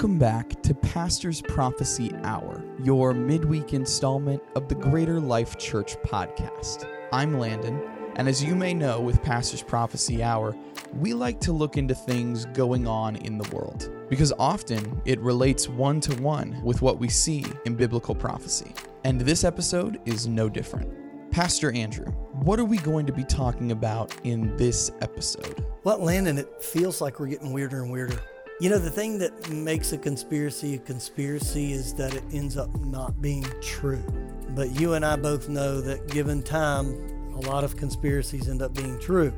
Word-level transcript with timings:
Welcome 0.00 0.18
back 0.18 0.62
to 0.62 0.72
Pastor's 0.72 1.42
Prophecy 1.42 2.10
Hour, 2.22 2.64
your 2.82 3.12
midweek 3.12 3.74
installment 3.74 4.42
of 4.54 4.66
the 4.66 4.74
Greater 4.74 5.20
Life 5.20 5.58
Church 5.58 5.98
podcast. 5.98 6.88
I'm 7.12 7.38
Landon, 7.38 7.82
and 8.16 8.26
as 8.26 8.42
you 8.42 8.54
may 8.54 8.72
know 8.72 8.98
with 8.98 9.22
Pastor's 9.22 9.62
Prophecy 9.62 10.22
Hour, 10.22 10.56
we 10.94 11.12
like 11.12 11.38
to 11.40 11.52
look 11.52 11.76
into 11.76 11.94
things 11.94 12.46
going 12.46 12.86
on 12.86 13.16
in 13.16 13.36
the 13.36 13.46
world 13.54 13.90
because 14.08 14.32
often 14.38 15.02
it 15.04 15.20
relates 15.20 15.68
one 15.68 16.00
to 16.00 16.14
one 16.22 16.58
with 16.64 16.80
what 16.80 16.98
we 16.98 17.10
see 17.10 17.44
in 17.66 17.74
biblical 17.74 18.14
prophecy. 18.14 18.72
And 19.04 19.20
this 19.20 19.44
episode 19.44 20.00
is 20.06 20.26
no 20.26 20.48
different. 20.48 20.90
Pastor 21.30 21.72
Andrew, 21.72 22.06
what 22.32 22.58
are 22.58 22.64
we 22.64 22.78
going 22.78 23.04
to 23.04 23.12
be 23.12 23.24
talking 23.24 23.70
about 23.70 24.16
in 24.24 24.56
this 24.56 24.90
episode? 25.02 25.62
Well, 25.84 26.02
Landon, 26.02 26.38
it 26.38 26.62
feels 26.62 27.02
like 27.02 27.20
we're 27.20 27.26
getting 27.26 27.52
weirder 27.52 27.82
and 27.82 27.92
weirder. 27.92 28.18
You 28.60 28.68
know, 28.68 28.78
the 28.78 28.90
thing 28.90 29.16
that 29.20 29.48
makes 29.48 29.94
a 29.94 29.96
conspiracy 29.96 30.74
a 30.74 30.78
conspiracy 30.78 31.72
is 31.72 31.94
that 31.94 32.14
it 32.14 32.22
ends 32.30 32.58
up 32.58 32.68
not 32.80 33.22
being 33.22 33.46
true. 33.62 34.04
But 34.50 34.78
you 34.78 34.92
and 34.92 35.02
I 35.02 35.16
both 35.16 35.48
know 35.48 35.80
that 35.80 36.08
given 36.08 36.42
time, 36.42 36.88
a 37.34 37.40
lot 37.40 37.64
of 37.64 37.78
conspiracies 37.78 38.50
end 38.50 38.60
up 38.60 38.74
being 38.74 38.98
true. 38.98 39.32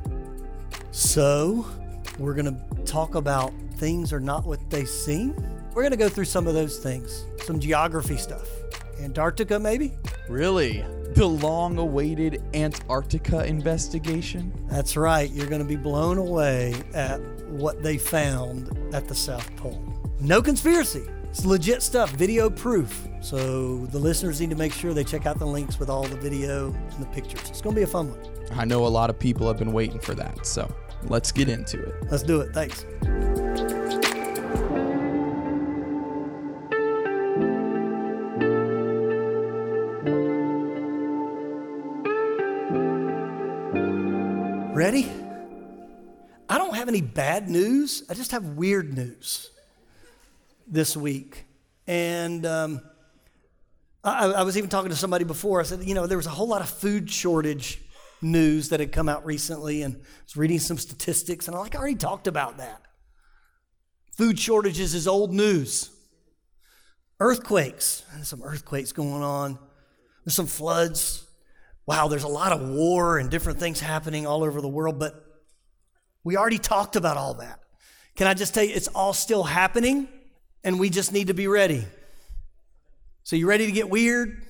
So, 0.91 1.65
we're 2.19 2.33
going 2.33 2.53
to 2.53 2.83
talk 2.83 3.15
about 3.15 3.53
things 3.77 4.11
are 4.11 4.19
not 4.19 4.45
what 4.45 4.59
they 4.69 4.83
seem. 4.83 5.33
We're 5.73 5.83
going 5.83 5.91
to 5.91 5.97
go 5.97 6.09
through 6.09 6.25
some 6.25 6.45
of 6.45 6.53
those 6.53 6.79
things, 6.79 7.25
some 7.43 7.61
geography 7.61 8.17
stuff. 8.17 8.49
Antarctica, 8.99 9.57
maybe? 9.57 9.93
Really? 10.27 10.83
The 11.13 11.25
long 11.25 11.77
awaited 11.77 12.43
Antarctica 12.53 13.45
investigation? 13.45 14.51
That's 14.69 14.97
right. 14.97 15.31
You're 15.31 15.47
going 15.47 15.61
to 15.61 15.67
be 15.67 15.77
blown 15.77 16.17
away 16.17 16.75
at 16.93 17.21
what 17.53 17.83
they 17.83 17.97
found 17.97 18.69
at 18.93 19.07
the 19.07 19.15
South 19.15 19.55
Pole. 19.55 19.81
No 20.19 20.41
conspiracy. 20.41 21.03
It's 21.29 21.45
legit 21.45 21.81
stuff, 21.81 22.11
video 22.11 22.49
proof. 22.49 23.07
So 23.21 23.85
the 23.87 23.97
listeners 23.97 24.39
need 24.39 24.51
to 24.51 24.55
make 24.55 24.73
sure 24.73 24.93
they 24.93 25.03
check 25.03 25.25
out 25.25 25.39
the 25.39 25.47
links 25.47 25.79
with 25.79 25.89
all 25.89 26.03
the 26.03 26.17
video 26.17 26.67
and 26.67 26.99
the 26.99 27.07
pictures. 27.07 27.49
It's 27.49 27.61
going 27.61 27.75
to 27.75 27.79
be 27.79 27.83
a 27.83 27.87
fun 27.87 28.09
one. 28.09 28.19
I 28.59 28.65
know 28.65 28.85
a 28.85 28.87
lot 28.87 29.09
of 29.09 29.17
people 29.17 29.47
have 29.47 29.57
been 29.57 29.73
waiting 29.73 29.99
for 29.99 30.13
that, 30.13 30.45
so 30.45 30.71
let's 31.05 31.31
get 31.31 31.49
into 31.49 31.81
it. 31.81 31.95
Let's 32.11 32.23
do 32.23 32.41
it. 32.41 32.53
Thanks. 32.53 32.85
Any 46.93 47.01
bad 47.01 47.49
news. 47.49 48.03
I 48.07 48.13
just 48.13 48.31
have 48.31 48.45
weird 48.45 48.95
news 48.95 49.49
this 50.67 50.95
week. 50.95 51.45
And 51.87 52.45
um, 52.45 52.81
I, 54.03 54.27
I, 54.27 54.43
was 54.43 54.57
even 54.57 54.69
talking 54.69 54.91
to 54.91 54.95
somebody 54.95 55.25
before. 55.25 55.59
I 55.59 55.63
said, 55.63 55.83
you 55.83 55.95
know, 55.95 56.05
there 56.05 56.17
was 56.17 56.27
a 56.27 56.31
whole 56.31 56.47
lot 56.47 56.61
of 56.61 56.69
food 56.69 57.09
shortage 57.09 57.81
news 58.21 58.69
that 58.69 58.79
had 58.79 58.91
come 58.91 59.09
out 59.09 59.25
recently, 59.25 59.81
and 59.81 59.95
I 59.95 59.99
was 60.23 60.37
reading 60.37 60.59
some 60.59 60.77
statistics, 60.77 61.47
and 61.47 61.55
I'm 61.55 61.61
like 61.63 61.75
I 61.75 61.79
already 61.79 61.95
talked 61.95 62.27
about 62.27 62.57
that. 62.57 62.81
Food 64.15 64.39
shortages 64.39 64.93
is 64.93 65.07
old 65.07 65.33
news. 65.33 65.89
Earthquakes, 67.19 68.03
there's 68.13 68.27
some 68.27 68.43
earthquakes 68.43 68.91
going 68.91 69.23
on. 69.23 69.57
There's 70.23 70.35
some 70.35 70.47
floods. 70.47 71.27
Wow, 71.87 72.07
there's 72.07 72.23
a 72.23 72.29
lot 72.29 72.51
of 72.53 72.61
war 72.69 73.17
and 73.17 73.31
different 73.31 73.59
things 73.59 73.79
happening 73.79 74.27
all 74.27 74.43
over 74.43 74.61
the 74.61 74.69
world, 74.69 74.99
but 74.99 75.32
we 76.23 76.37
already 76.37 76.57
talked 76.57 76.95
about 76.95 77.17
all 77.17 77.35
that. 77.35 77.59
Can 78.15 78.27
I 78.27 78.33
just 78.33 78.53
tell 78.53 78.63
you, 78.63 78.73
it's 78.73 78.87
all 78.89 79.13
still 79.13 79.43
happening, 79.43 80.07
and 80.63 80.79
we 80.79 80.89
just 80.89 81.11
need 81.11 81.27
to 81.27 81.33
be 81.33 81.47
ready. 81.47 81.85
So, 83.23 83.35
you 83.35 83.47
ready 83.47 83.65
to 83.65 83.71
get 83.71 83.89
weird? 83.89 84.45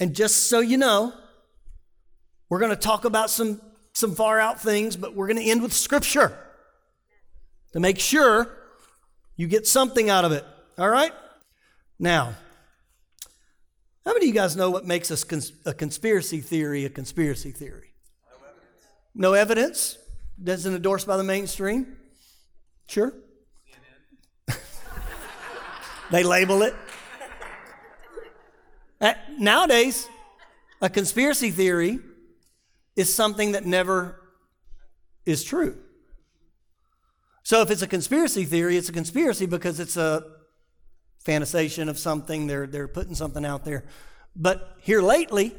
And 0.00 0.14
just 0.14 0.48
so 0.48 0.60
you 0.60 0.76
know, 0.78 1.12
we're 2.48 2.58
going 2.58 2.70
to 2.70 2.76
talk 2.76 3.04
about 3.04 3.30
some, 3.30 3.60
some 3.92 4.14
far 4.14 4.40
out 4.40 4.60
things, 4.60 4.96
but 4.96 5.14
we're 5.14 5.26
going 5.26 5.38
to 5.38 5.44
end 5.50 5.62
with 5.62 5.72
scripture 5.72 6.36
to 7.72 7.80
make 7.80 7.98
sure 7.98 8.48
you 9.36 9.46
get 9.46 9.66
something 9.66 10.10
out 10.10 10.24
of 10.24 10.32
it. 10.32 10.44
All 10.78 10.88
right? 10.88 11.12
Now, 11.98 12.34
how 14.04 14.12
many 14.12 14.26
of 14.26 14.28
you 14.28 14.34
guys 14.34 14.56
know 14.56 14.70
what 14.70 14.84
makes 14.86 15.10
a, 15.10 15.26
cons- 15.26 15.52
a 15.64 15.72
conspiracy 15.72 16.40
theory 16.40 16.84
a 16.84 16.90
conspiracy 16.90 17.52
theory? 17.52 17.94
No 18.28 18.34
evidence. 18.44 18.78
No 19.14 19.32
evidence? 19.34 19.98
Doesn't 20.40 20.74
endorsed 20.74 21.06
by 21.06 21.16
the 21.16 21.24
mainstream? 21.24 21.96
Sure. 22.86 23.12
they 26.10 26.22
label 26.22 26.62
it. 26.62 26.74
Nowadays, 29.42 30.08
a 30.80 30.88
conspiracy 30.88 31.50
theory 31.50 31.98
is 32.94 33.12
something 33.12 33.52
that 33.52 33.66
never 33.66 34.20
is 35.26 35.42
true. 35.42 35.78
So 37.42 37.62
if 37.62 37.70
it's 37.72 37.82
a 37.82 37.88
conspiracy 37.88 38.44
theory, 38.44 38.76
it's 38.76 38.88
a 38.88 38.92
conspiracy 38.92 39.46
because 39.46 39.80
it's 39.80 39.96
a 39.96 40.24
fantasization 41.24 41.88
of 41.88 41.98
something, 41.98 42.46
they're, 42.46 42.68
they're 42.68 42.86
putting 42.86 43.16
something 43.16 43.44
out 43.44 43.64
there. 43.64 43.84
But 44.36 44.76
here 44.80 45.02
lately, 45.02 45.56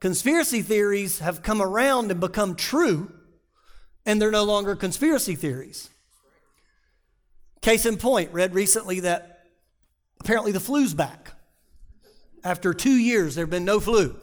conspiracy 0.00 0.62
theories 0.62 1.18
have 1.18 1.42
come 1.42 1.60
around 1.60 2.10
and 2.10 2.20
become 2.20 2.54
true 2.54 3.12
and 4.08 4.22
they're 4.22 4.30
no 4.30 4.44
longer 4.44 4.74
conspiracy 4.74 5.34
theories. 5.34 5.90
Case 7.60 7.84
in 7.84 7.98
point, 7.98 8.32
read 8.32 8.54
recently 8.54 9.00
that 9.00 9.44
apparently 10.18 10.50
the 10.50 10.60
flu's 10.60 10.94
back. 10.94 11.32
After 12.42 12.72
two 12.72 12.96
years, 12.96 13.34
there 13.34 13.44
have 13.44 13.50
been 13.50 13.66
no 13.66 13.80
flu. 13.80 14.16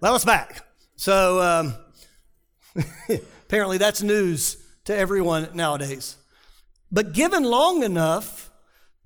Well, 0.00 0.14
it's 0.14 0.24
back. 0.24 0.64
So 0.94 1.42
um, 1.42 1.74
apparently 3.48 3.78
that's 3.78 4.04
news 4.04 4.64
to 4.84 4.96
everyone 4.96 5.48
nowadays. 5.54 6.14
But 6.92 7.12
given 7.12 7.42
long 7.42 7.82
enough, 7.82 8.52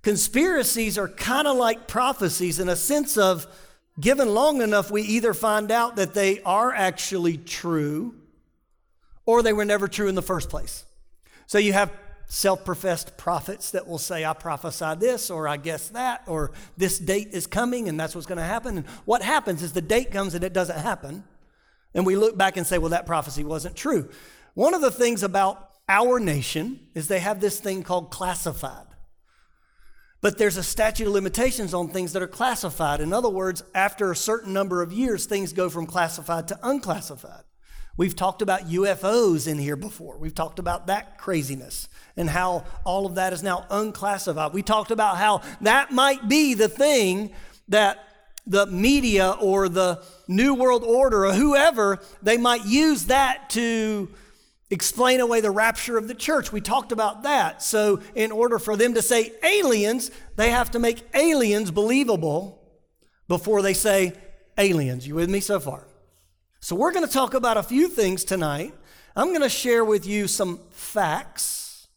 conspiracies 0.03 0.99
are 0.99 1.09
kind 1.09 1.49
of 1.49 1.57
like 1.57 1.89
prophecies 1.89 2.61
in 2.61 2.69
a 2.69 2.77
sense 2.77 3.17
of 3.17 3.47
given 3.99 4.35
long 4.35 4.61
enough, 4.61 4.91
we 4.91 5.01
either 5.01 5.33
find 5.33 5.71
out 5.71 5.97
that 5.97 6.13
they 6.13 6.43
are 6.43 6.71
actually 6.75 7.39
true 7.39 8.17
or 9.27 9.43
they 9.43 9.53
were 9.53 9.65
never 9.65 9.89
true 9.89 10.09
in 10.09 10.15
the 10.15 10.23
first 10.23 10.51
place. 10.51 10.85
So 11.47 11.59
you 11.59 11.73
have 11.73 11.93
self 12.27 12.65
professed 12.65 13.17
prophets 13.17 13.71
that 13.73 13.87
will 13.87 13.99
say, 13.99 14.25
I 14.25 14.33
prophesied 14.33 15.01
this, 15.01 15.31
or 15.31 15.47
I 15.47 15.57
guess 15.57 15.89
that, 15.91 16.23
or 16.27 16.53
this 16.77 16.99
date 16.99 17.29
is 17.33 17.47
coming 17.47 17.89
and 17.89 17.99
that's 17.99 18.15
what's 18.15 18.27
going 18.27 18.39
to 18.39 18.45
happen. 18.45 18.79
And 18.79 18.87
what 19.05 19.23
happens 19.23 19.63
is 19.63 19.73
the 19.73 19.83
date 19.83 20.11
comes 20.11 20.35
and 20.35 20.45
it 20.45 20.53
doesn't 20.53 20.79
happen. 20.79 21.25
And 21.95 22.05
we 22.05 22.17
look 22.17 22.37
back 22.37 22.57
and 22.57 22.67
say, 22.67 22.79
well, 22.79 22.91
that 22.91 23.07
prophecy 23.07 23.45
wasn't 23.45 23.77
true. 23.77 24.09
One 24.55 24.75
of 24.75 24.81
the 24.81 24.91
things 24.91 25.23
about 25.23 25.71
our 25.89 26.19
nation 26.19 26.81
is 26.95 27.09
they 27.09 27.21
have 27.21 27.41
this 27.41 27.61
thing 27.61 27.83
called 27.83 28.11
classified. 28.11 28.87
But 30.21 30.39
there's 30.39 30.57
a 30.57 30.63
statute 30.63 31.07
of 31.07 31.13
limitations 31.13 31.75
on 31.75 31.89
things 31.89 32.15
that 32.15 32.23
are 32.23 32.27
classified. 32.27 33.01
In 33.01 33.13
other 33.13 33.29
words, 33.29 33.63
after 33.75 34.11
a 34.11 34.17
certain 34.17 34.55
number 34.55 34.81
of 34.81 34.93
years, 34.93 35.27
things 35.27 35.53
go 35.53 35.69
from 35.69 35.87
classified 35.87 36.49
to 36.49 36.59
unclassified. 36.63 37.45
We've 37.97 38.17
talked 38.17 38.43
about 38.43 38.69
UFOs 38.69 39.47
in 39.47 39.59
here 39.59 39.77
before. 39.77 40.19
We've 40.19 40.35
talked 40.35 40.59
about 40.59 40.89
that 40.89 41.17
craziness 41.17 41.89
and 42.17 42.29
how 42.29 42.65
all 42.85 43.07
of 43.07 43.15
that 43.15 43.33
is 43.33 43.43
now 43.43 43.67
unclassified. 43.71 44.53
We 44.53 44.63
talked 44.63 44.91
about 44.91 45.17
how 45.17 45.43
that 45.61 45.93
might 45.93 46.29
be 46.29 46.55
the 46.55 46.69
thing 46.69 47.31
that 47.69 47.99
the 48.47 48.67
media 48.67 49.37
or 49.41 49.69
the 49.69 50.03
New 50.29 50.55
World 50.55 50.83
Order 50.85 51.27
or 51.27 51.33
whoever, 51.33 52.01
they 52.21 52.37
might 52.37 52.67
use 52.67 53.07
that 53.07 53.51
to 53.51 54.11
explain 54.71 55.21
away 55.21 55.41
the 55.41 55.51
rapture 55.51 55.97
of 55.97 56.09
the 56.09 56.15
church. 56.15 56.53
We 56.53 56.61
talked 56.61 56.93
about 56.93 57.23
that. 57.23 57.63
So, 57.63 58.01
in 58.15 58.33
order 58.33 58.59
for 58.59 58.77
them 58.77 58.95
to 58.95 59.03
say 59.03 59.33
aliens, 59.43 60.11
they 60.37 60.51
have 60.51 60.73
to 60.73 60.79
make 60.79 61.03
aliens 61.15 61.71
believable 61.71 62.61
before 63.29 63.63
they 63.63 63.73
say 63.73 64.13
aliens. 64.59 65.07
You 65.07 65.15
with 65.15 65.31
me 65.31 65.41
so 65.41 65.61
far? 65.61 65.87
So, 66.65 66.75
we're 66.75 66.93
going 66.93 67.07
to 67.07 67.13
talk 67.13 67.35
about 67.35 67.59
a 67.59 67.63
few 67.63 67.89
things 67.89 68.25
tonight. 68.25 68.73
I'm 69.15 69.29
going 69.29 69.43
to 69.43 69.51
share 69.51 69.85
with 69.85 70.07
you 70.07 70.27
some 70.27 70.61
facts. 70.71 71.89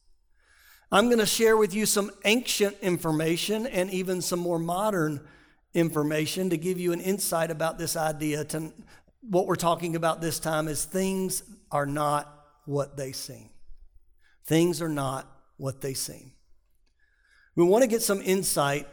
I'm 0.92 1.06
going 1.06 1.20
to 1.20 1.26
share 1.26 1.56
with 1.56 1.74
you 1.74 1.86
some 1.86 2.12
ancient 2.26 2.76
information 2.82 3.66
and 3.66 3.90
even 3.92 4.22
some 4.22 4.40
more 4.40 4.60
modern 4.60 5.26
information 5.74 6.50
to 6.50 6.58
give 6.58 6.82
you 6.82 6.92
an 6.92 7.00
insight 7.00 7.50
about 7.50 7.78
this 7.78 7.96
idea. 7.96 8.44
To, 8.44 8.74
what 9.22 9.48
we're 9.48 9.56
talking 9.56 9.96
about 9.96 10.20
this 10.20 10.38
time 10.38 10.68
is 10.68 10.84
things 10.84 11.44
are 11.72 11.86
not 11.86 12.30
what 12.66 12.98
they 12.98 13.14
seem. 13.14 13.50
Things 14.44 14.82
are 14.82 14.90
not 14.90 15.32
what 15.56 15.80
they 15.80 15.94
seem. 15.94 16.34
We 17.56 17.64
want 17.64 17.84
to 17.84 17.90
get 17.90 18.02
some 18.02 18.22
insight 18.22 18.86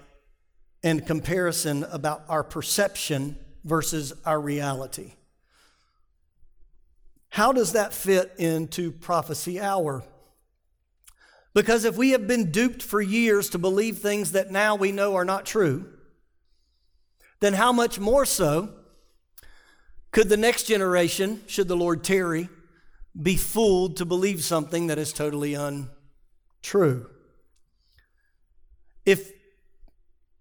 and 0.85 1.05
comparison 1.05 1.83
about 1.83 2.23
our 2.29 2.45
perception 2.45 3.37
versus 3.65 4.13
our 4.25 4.41
reality. 4.41 5.15
How 7.35 7.51
does 7.51 7.73
that 7.73 7.93
fit 7.93 8.33
into 8.39 8.93
prophecy 8.93 9.59
hour? 9.59 10.05
Because 11.53 11.85
if 11.85 11.97
we 11.97 12.11
have 12.11 12.29
been 12.29 12.53
duped 12.53 12.81
for 12.81 13.03
years 13.03 13.51
to 13.51 13.59
believe 13.59 13.99
things 13.99 14.31
that 14.31 14.53
now 14.53 14.77
we 14.77 14.93
know 14.93 15.17
are 15.17 15.25
not 15.25 15.45
true, 15.45 15.85
then 17.41 17.55
how 17.55 17.73
much 17.73 17.99
more 17.99 18.25
so 18.25 18.73
could 20.13 20.29
the 20.29 20.37
next 20.37 20.69
generation, 20.69 21.43
should 21.49 21.67
the 21.67 21.77
Lord 21.77 22.05
tarry, 22.05 22.49
be 23.21 23.35
fooled 23.35 23.97
to 23.97 24.05
believe 24.05 24.45
something 24.45 24.87
that 24.87 24.99
is 24.99 25.13
totally 25.13 25.55
untrue? 25.55 27.11
If 29.05 29.33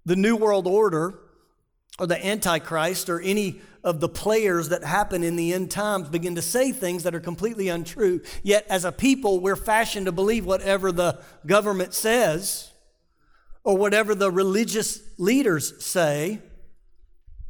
the 0.05 0.15
New 0.15 0.35
World 0.35 0.67
Order 0.67 1.19
or 1.99 2.07
the 2.07 2.25
Antichrist 2.25 3.09
or 3.09 3.19
any 3.21 3.61
of 3.83 3.99
the 3.99 4.09
players 4.09 4.69
that 4.69 4.83
happen 4.83 5.23
in 5.23 5.35
the 5.35 5.53
end 5.53 5.69
times 5.69 6.09
begin 6.09 6.35
to 6.35 6.41
say 6.41 6.71
things 6.71 7.03
that 7.03 7.13
are 7.13 7.19
completely 7.19 7.67
untrue. 7.67 8.21
Yet, 8.41 8.65
as 8.69 8.85
a 8.85 8.91
people, 8.91 9.39
we're 9.39 9.55
fashioned 9.55 10.05
to 10.05 10.11
believe 10.11 10.45
whatever 10.45 10.91
the 10.91 11.19
government 11.45 11.93
says 11.93 12.71
or 13.63 13.77
whatever 13.77 14.15
the 14.15 14.31
religious 14.31 15.01
leaders 15.17 15.83
say. 15.83 16.39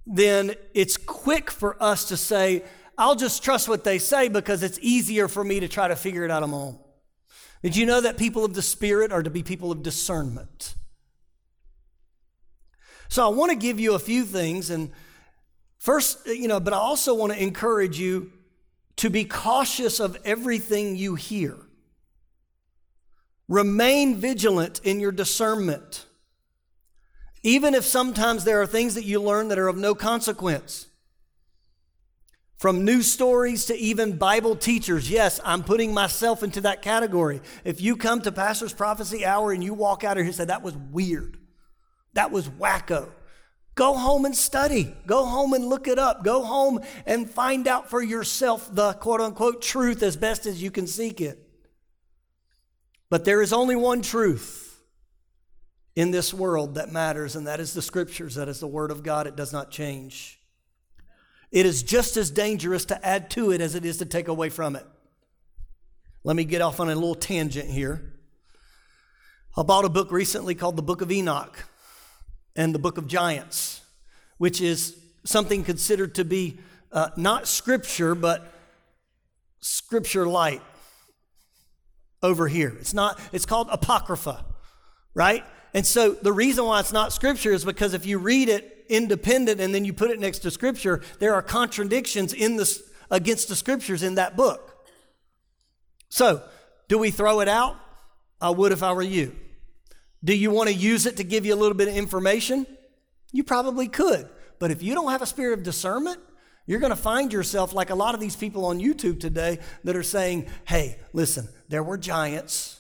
Then 0.06 0.56
it's 0.74 0.98
quick 0.98 1.50
for 1.50 1.82
us 1.82 2.06
to 2.06 2.18
say, 2.18 2.64
I'll 2.98 3.16
just 3.16 3.44
trust 3.44 3.70
what 3.70 3.84
they 3.84 4.00
say 4.00 4.28
because 4.28 4.64
it's 4.64 4.80
easier 4.82 5.28
for 5.28 5.44
me 5.44 5.60
to 5.60 5.68
try 5.68 5.88
to 5.88 5.96
figure 5.96 6.26
it 6.26 6.32
out 6.32 6.44
on 6.44 6.50
my 6.50 6.58
own. 6.58 6.80
Did 7.62 7.78
you 7.78 7.86
know 7.86 8.02
that 8.02 8.18
people 8.18 8.44
of 8.44 8.54
the 8.54 8.62
Spirit 8.62 9.14
are 9.14 9.24
to 9.24 9.30
be 9.30 9.42
people 9.42 9.72
of 9.72 9.84
discernment? 9.84 10.76
So 13.14 13.24
I 13.24 13.30
want 13.30 13.52
to 13.52 13.56
give 13.56 13.80
you 13.80 13.94
a 13.94 14.00
few 14.00 14.26
things 14.26 14.70
and 14.72 14.92
First, 15.84 16.28
you 16.28 16.48
know, 16.48 16.62
but 16.62 16.72
I 16.72 16.78
also 16.78 17.14
want 17.14 17.34
to 17.34 17.44
encourage 17.44 18.00
you 18.00 18.32
to 18.96 19.10
be 19.10 19.26
cautious 19.26 20.00
of 20.00 20.18
everything 20.24 20.96
you 20.96 21.16
hear. 21.16 21.58
Remain 23.50 24.16
vigilant 24.16 24.80
in 24.86 25.02
your 25.02 25.12
discernment. 25.12 26.06
Even 27.44 27.76
if 27.76 27.84
sometimes 27.84 28.46
there 28.46 28.62
are 28.62 28.66
things 28.66 28.96
that 28.96 29.04
you 29.04 29.22
learn 29.22 29.50
that 29.50 29.60
are 29.60 29.68
of 29.68 29.76
no 29.76 29.94
consequence. 29.94 30.88
From 32.56 32.86
news 32.86 33.12
stories 33.12 33.66
to 33.66 33.76
even 33.76 34.16
Bible 34.18 34.56
teachers. 34.56 35.12
Yes, 35.12 35.42
I'm 35.44 35.66
putting 35.66 35.94
myself 35.94 36.44
into 36.44 36.62
that 36.62 36.82
category. 36.82 37.42
If 37.66 37.82
you 37.82 37.98
come 37.98 38.22
to 38.22 38.32
Pastor's 38.32 38.72
Prophecy 38.72 39.26
Hour 39.26 39.52
and 39.52 39.62
you 39.62 39.74
walk 39.74 40.06
out 40.06 40.16
of 40.16 40.22
here 40.22 40.28
and 40.28 40.36
say, 40.36 40.46
that 40.46 40.64
was 40.64 40.78
weird, 40.78 41.40
that 42.14 42.32
was 42.32 42.50
wacko, 42.50 43.10
Go 43.76 43.98
home 43.98 44.26
and 44.26 44.36
study. 44.36 44.94
Go 45.08 45.26
home 45.26 45.54
and 45.54 45.66
look 45.66 45.88
it 45.88 45.98
up. 45.98 46.24
Go 46.24 46.44
home 46.44 46.80
and 47.06 47.30
find 47.30 47.68
out 47.68 47.90
for 47.90 48.04
yourself 48.04 48.70
the 48.74 48.94
quote 48.94 49.20
unquote 49.20 49.62
truth 49.62 50.04
as 50.04 50.16
best 50.16 50.46
as 50.46 50.62
you 50.62 50.70
can 50.70 50.86
seek 50.86 51.20
it. 51.20 51.40
But 53.10 53.26
there 53.26 53.42
is 53.42 53.52
only 53.52 53.76
one 53.76 54.02
truth 54.02 54.80
in 55.96 56.12
this 56.12 56.34
world 56.34 56.76
that 56.76 56.92
matters, 56.92 57.36
and 57.36 57.48
that 57.48 57.60
is 57.60 57.74
the 57.74 57.82
scriptures. 57.82 58.36
That 58.36 58.48
is 58.48 58.60
the 58.60 58.68
word 58.68 58.92
of 58.92 59.04
God. 59.04 59.26
It 59.26 59.36
does 59.36 59.54
not 59.54 59.72
change. 59.72 60.40
It 61.52 61.66
is 61.66 61.84
just 61.84 62.18
as 62.18 62.32
dangerous 62.32 62.86
to 62.86 63.06
add 63.06 63.30
to 63.32 63.52
it 63.52 63.62
as 63.62 63.76
it 63.76 63.86
is 63.86 63.98
to 63.98 64.06
take 64.06 64.28
away 64.28 64.50
from 64.50 64.76
it. 64.76 64.86
Let 66.24 66.36
me 66.36 66.46
get 66.46 66.62
off 66.62 66.80
on 66.80 66.90
a 66.90 66.96
little 66.96 67.16
tangent 67.16 67.70
here. 67.70 68.14
I 69.56 69.64
bought 69.64 69.86
a 69.86 69.90
book 69.90 70.12
recently 70.12 70.56
called 70.56 70.78
The 70.78 70.84
Book 70.84 71.02
of 71.02 71.12
Enoch 71.12 71.68
and 72.56 72.74
the 72.74 72.80
book 72.80 72.98
of 72.98 73.08
Giants, 73.08 73.82
which 74.38 74.62
is 74.62 74.98
something 75.26 75.64
considered 75.64 76.16
to 76.16 76.26
be 76.26 76.60
uh, 76.92 77.10
not 77.18 77.48
scripture, 77.48 78.16
but 78.16 78.54
scripture 79.60 80.28
light 80.28 80.62
over 82.22 82.48
here. 82.48 82.76
It's 82.80 82.94
not, 82.94 83.20
it's 83.32 83.46
called 83.46 83.68
Apocrypha, 83.72 84.46
right? 85.14 85.44
And 85.74 85.86
so 85.86 86.12
the 86.12 86.32
reason 86.32 86.66
why 86.66 86.80
it's 86.80 86.94
not 86.94 87.12
scripture 87.14 87.52
is 87.52 87.66
because 87.66 87.94
if 87.94 88.06
you 88.06 88.20
read 88.20 88.50
it 88.50 88.86
independent 88.90 89.60
and 89.60 89.74
then 89.74 89.86
you 89.86 89.94
put 89.94 90.12
it 90.12 90.20
next 90.20 90.40
to 90.40 90.52
scripture, 90.52 91.02
there 91.20 91.34
are 91.34 91.42
contradictions 91.42 92.34
in 92.34 92.58
the, 92.58 92.82
against 93.10 93.48
the 93.48 93.56
scriptures 93.56 94.04
in 94.04 94.16
that 94.16 94.38
book. 94.38 94.86
So, 96.10 96.44
do 96.88 97.00
we 97.00 97.10
throw 97.10 97.40
it 97.40 97.48
out? 97.48 97.76
I 98.40 98.52
would 98.52 98.72
if 98.72 98.84
I 98.84 98.92
were 98.94 99.02
you. 99.02 99.36
Do 100.24 100.36
you 100.36 100.52
want 100.52 100.70
to 100.70 100.76
use 100.76 101.06
it 101.06 101.18
to 101.18 101.24
give 101.24 101.46
you 101.46 101.54
a 101.54 101.58
little 101.58 101.76
bit 101.76 101.88
of 101.88 101.96
information? 101.96 102.66
You 103.32 103.44
probably 103.44 103.88
could. 103.88 104.30
But 104.60 104.72
if 104.72 104.82
you 104.82 104.94
don't 104.94 105.12
have 105.12 105.22
a 105.22 105.26
spirit 105.26 105.58
of 105.58 105.64
discernment, 105.64 106.20
you're 106.66 106.80
going 106.80 106.92
to 106.92 106.96
find 106.96 107.34
yourself 107.34 107.74
like 107.74 107.90
a 107.90 107.96
lot 107.96 108.14
of 108.16 108.22
these 108.22 108.36
people 108.36 108.66
on 108.66 108.80
YouTube 108.80 109.20
today 109.20 109.60
that 109.84 109.96
are 109.96 110.04
saying, 110.04 110.48
hey, 110.66 110.98
listen, 111.12 111.50
there 111.68 111.84
were 111.84 111.98
giants 111.98 112.80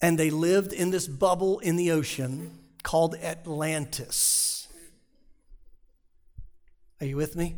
and 0.00 0.18
they 0.18 0.30
lived 0.30 0.72
in 0.72 0.90
this 0.90 1.06
bubble 1.06 1.58
in 1.58 1.76
the 1.76 1.90
ocean 1.90 2.58
called 2.82 3.14
Atlantis. 3.16 4.68
Are 7.00 7.06
you 7.06 7.16
with 7.16 7.36
me? 7.36 7.56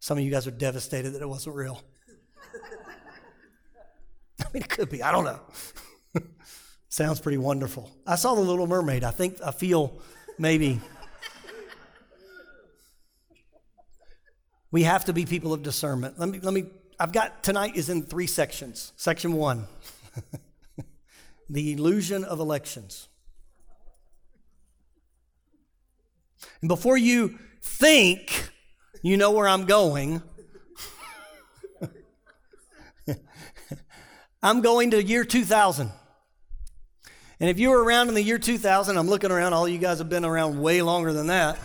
Some 0.00 0.16
of 0.18 0.24
you 0.24 0.30
guys 0.30 0.46
are 0.46 0.52
devastated 0.52 1.10
that 1.10 1.22
it 1.22 1.28
wasn't 1.28 1.56
real. 1.56 1.82
I 4.40 4.44
mean, 4.54 4.62
it 4.62 4.68
could 4.68 4.88
be. 4.88 5.02
I 5.02 5.12
don't 5.12 5.24
know. 5.24 5.40
Sounds 6.98 7.20
pretty 7.20 7.38
wonderful. 7.38 7.88
I 8.04 8.16
saw 8.16 8.34
The 8.34 8.40
Little 8.40 8.66
Mermaid. 8.66 9.04
I 9.04 9.12
think 9.12 9.38
I 9.40 9.52
feel 9.52 10.02
maybe. 10.36 10.80
we 14.72 14.82
have 14.82 15.04
to 15.04 15.12
be 15.12 15.24
people 15.24 15.52
of 15.52 15.62
discernment. 15.62 16.18
Let 16.18 16.28
me, 16.28 16.40
let 16.40 16.52
me, 16.52 16.64
I've 16.98 17.12
got, 17.12 17.44
tonight 17.44 17.76
is 17.76 17.88
in 17.88 18.02
three 18.02 18.26
sections. 18.26 18.92
Section 18.96 19.34
one 19.34 19.68
the 21.48 21.72
illusion 21.72 22.24
of 22.24 22.40
elections. 22.40 23.06
And 26.60 26.66
before 26.66 26.98
you 26.98 27.38
think 27.62 28.50
you 29.02 29.16
know 29.16 29.30
where 29.30 29.46
I'm 29.46 29.66
going, 29.66 30.20
I'm 34.42 34.62
going 34.62 34.90
to 34.90 35.00
year 35.00 35.22
2000. 35.24 35.92
And 37.40 37.48
if 37.48 37.58
you 37.58 37.70
were 37.70 37.82
around 37.82 38.08
in 38.08 38.14
the 38.14 38.22
year 38.22 38.38
2000, 38.38 38.96
I'm 38.96 39.06
looking 39.08 39.30
around, 39.30 39.52
all 39.52 39.68
you 39.68 39.78
guys 39.78 39.98
have 39.98 40.08
been 40.08 40.24
around 40.24 40.60
way 40.60 40.82
longer 40.82 41.12
than 41.12 41.28
that. 41.28 41.58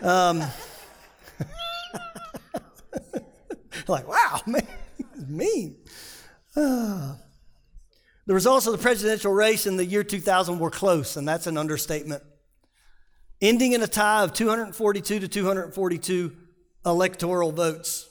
Um, 0.00 0.38
like, 3.86 4.08
wow, 4.08 4.40
man, 4.46 4.66
mean. 5.28 5.76
Uh, 6.56 7.16
the 8.26 8.34
results 8.34 8.66
of 8.66 8.72
the 8.72 8.78
presidential 8.78 9.32
race 9.32 9.66
in 9.66 9.76
the 9.76 9.84
year 9.84 10.02
2000 10.02 10.58
were 10.58 10.70
close, 10.70 11.16
and 11.16 11.28
that's 11.28 11.46
an 11.46 11.58
understatement. 11.58 12.22
Ending 13.42 13.72
in 13.72 13.82
a 13.82 13.86
tie 13.86 14.22
of 14.22 14.32
242 14.32 15.20
to 15.20 15.28
242 15.28 16.32
electoral 16.86 17.52
votes. 17.52 18.08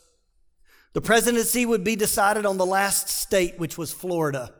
The 0.94 1.02
presidency 1.02 1.66
would 1.66 1.84
be 1.84 1.96
decided 1.96 2.46
on 2.46 2.58
the 2.58 2.66
last 2.66 3.10
state, 3.10 3.58
which 3.60 3.78
was 3.78 3.92
Florida. 3.92 4.54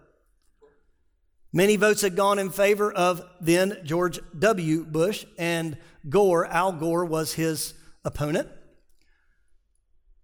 Many 1.52 1.78
votes 1.78 2.02
had 2.02 2.16
gone 2.16 2.38
in 2.38 2.52
favor 2.52 2.92
of 2.92 3.24
then 3.42 3.78
George 3.84 4.20
W. 4.38 4.86
Bush, 4.86 5.26
and 5.38 5.78
Gore, 6.08 6.46
Al 6.46 6.74
Gore, 6.74 7.06
was 7.06 7.34
his 7.34 7.74
opponent. 8.06 8.48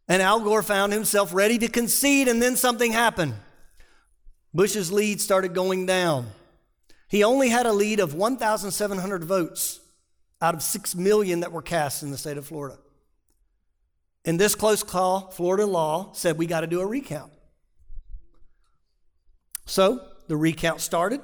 And 0.07 0.21
Al 0.21 0.39
Gore 0.39 0.61
found 0.61 0.93
himself 0.93 1.33
ready 1.33 1.57
to 1.57 1.67
concede, 1.67 2.27
and 2.27 2.41
then 2.41 2.55
something 2.55 2.91
happened. 2.91 3.33
Bush's 4.53 4.91
lead 4.91 5.19
started 5.19 5.55
going 5.55 5.87
down. 5.87 6.27
He 7.07 7.23
only 7.23 7.49
had 7.49 7.65
a 7.65 7.73
lead 7.73 7.99
of 7.99 8.13
1,700 8.13 9.23
votes 9.23 9.79
out 10.41 10.53
of 10.53 10.61
6 10.61 10.95
million 10.95 11.39
that 11.39 11.51
were 11.51 11.61
cast 11.61 12.03
in 12.03 12.11
the 12.11 12.17
state 12.17 12.37
of 12.37 12.45
Florida. 12.45 12.77
In 14.23 14.37
this 14.37 14.55
close 14.55 14.83
call, 14.83 15.31
Florida 15.31 15.65
law 15.65 16.11
said 16.13 16.37
we 16.37 16.45
got 16.45 16.61
to 16.61 16.67
do 16.67 16.81
a 16.81 16.85
recount. 16.85 17.31
So 19.65 20.07
the 20.27 20.37
recount 20.37 20.81
started. 20.81 21.21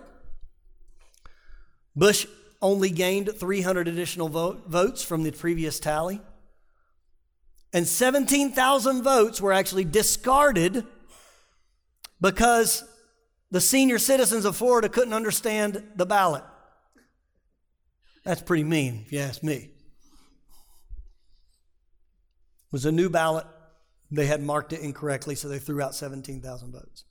Bush 1.96 2.26
only 2.62 2.90
gained 2.90 3.32
300 3.36 3.88
additional 3.88 4.30
vote, 4.30 4.68
votes 4.68 5.04
from 5.04 5.24
the 5.24 5.32
previous 5.32 5.80
tally. 5.80 6.22
And 7.74 7.88
17,000 7.88 9.02
votes 9.02 9.42
were 9.42 9.54
actually 9.54 9.86
discarded 9.86 10.86
because 12.20 12.84
the 13.50 13.62
senior 13.62 13.98
citizens 13.98 14.46
of 14.46 14.56
Florida 14.56 14.90
couldn't 14.90 15.14
understand 15.14 15.84
the 15.96 16.06
ballot. 16.06 16.44
That's 18.24 18.42
pretty 18.42 18.64
mean, 18.64 19.04
if 19.06 19.12
you 19.12 19.20
ask 19.20 19.42
me. 19.42 19.56
It 19.56 19.72
was 22.72 22.86
a 22.86 22.92
new 22.92 23.10
ballot. 23.10 23.48
They 24.12 24.28
had 24.28 24.44
marked 24.44 24.74
it 24.74 24.82
incorrectly, 24.82 25.36
so 25.36 25.48
they 25.48 25.60
threw 25.60 25.82
out 25.82 25.96
17,000 25.96 26.72
votes. 26.72 27.06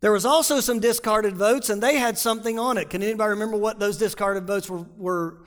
There 0.00 0.12
was 0.12 0.26
also 0.26 0.60
some 0.60 0.78
discarded 0.78 1.36
votes, 1.36 1.70
and 1.70 1.82
they 1.82 1.98
had 1.98 2.18
something 2.18 2.58
on 2.58 2.78
it. 2.78 2.90
Can 2.90 3.02
anybody 3.02 3.30
remember 3.30 3.56
what 3.56 3.78
those 3.78 3.96
discarded 3.96 4.46
votes 4.46 4.68
were? 4.68 4.86
were? 4.96 5.38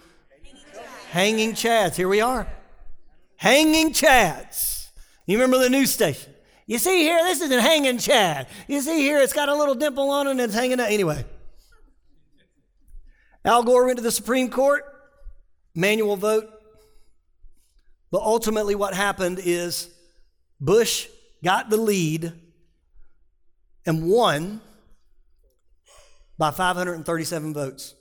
Hanging 1.12 1.54
chads. 1.54 1.96
Here 1.96 2.08
we 2.08 2.22
are. 2.22 2.48
Hanging 3.38 3.94
chads. 3.94 4.88
You 5.26 5.38
remember 5.38 5.60
the 5.60 5.70
news 5.70 5.92
station? 5.92 6.34
You 6.70 6.78
see 6.78 7.02
here, 7.02 7.18
this 7.24 7.42
is 7.42 7.50
a 7.50 7.60
hanging 7.60 7.98
Chad. 7.98 8.46
You 8.68 8.80
see 8.82 9.00
here, 9.00 9.18
it's 9.18 9.34
got 9.34 9.50
a 9.50 9.56
little 9.56 9.74
dimple 9.74 10.12
on 10.12 10.28
it 10.28 10.32
and 10.32 10.40
it's 10.40 10.54
hanging 10.54 10.80
out. 10.80 10.92
Anyway, 10.92 11.26
Al 13.44 13.64
Gore 13.64 13.88
went 13.88 13.98
to 13.98 14.04
the 14.04 14.12
Supreme 14.12 14.52
Court, 14.52 14.84
manual 15.74 16.16
vote. 16.16 16.48
But 18.12 18.22
ultimately, 18.22 18.76
what 18.76 18.94
happened 18.94 19.40
is 19.44 19.90
Bush 20.62 21.08
got 21.44 21.72
the 21.72 21.78
lead 21.78 22.34
and 23.90 24.08
won 24.08 24.62
by 26.38 26.52
537 26.52 27.56
votes. 27.56 27.96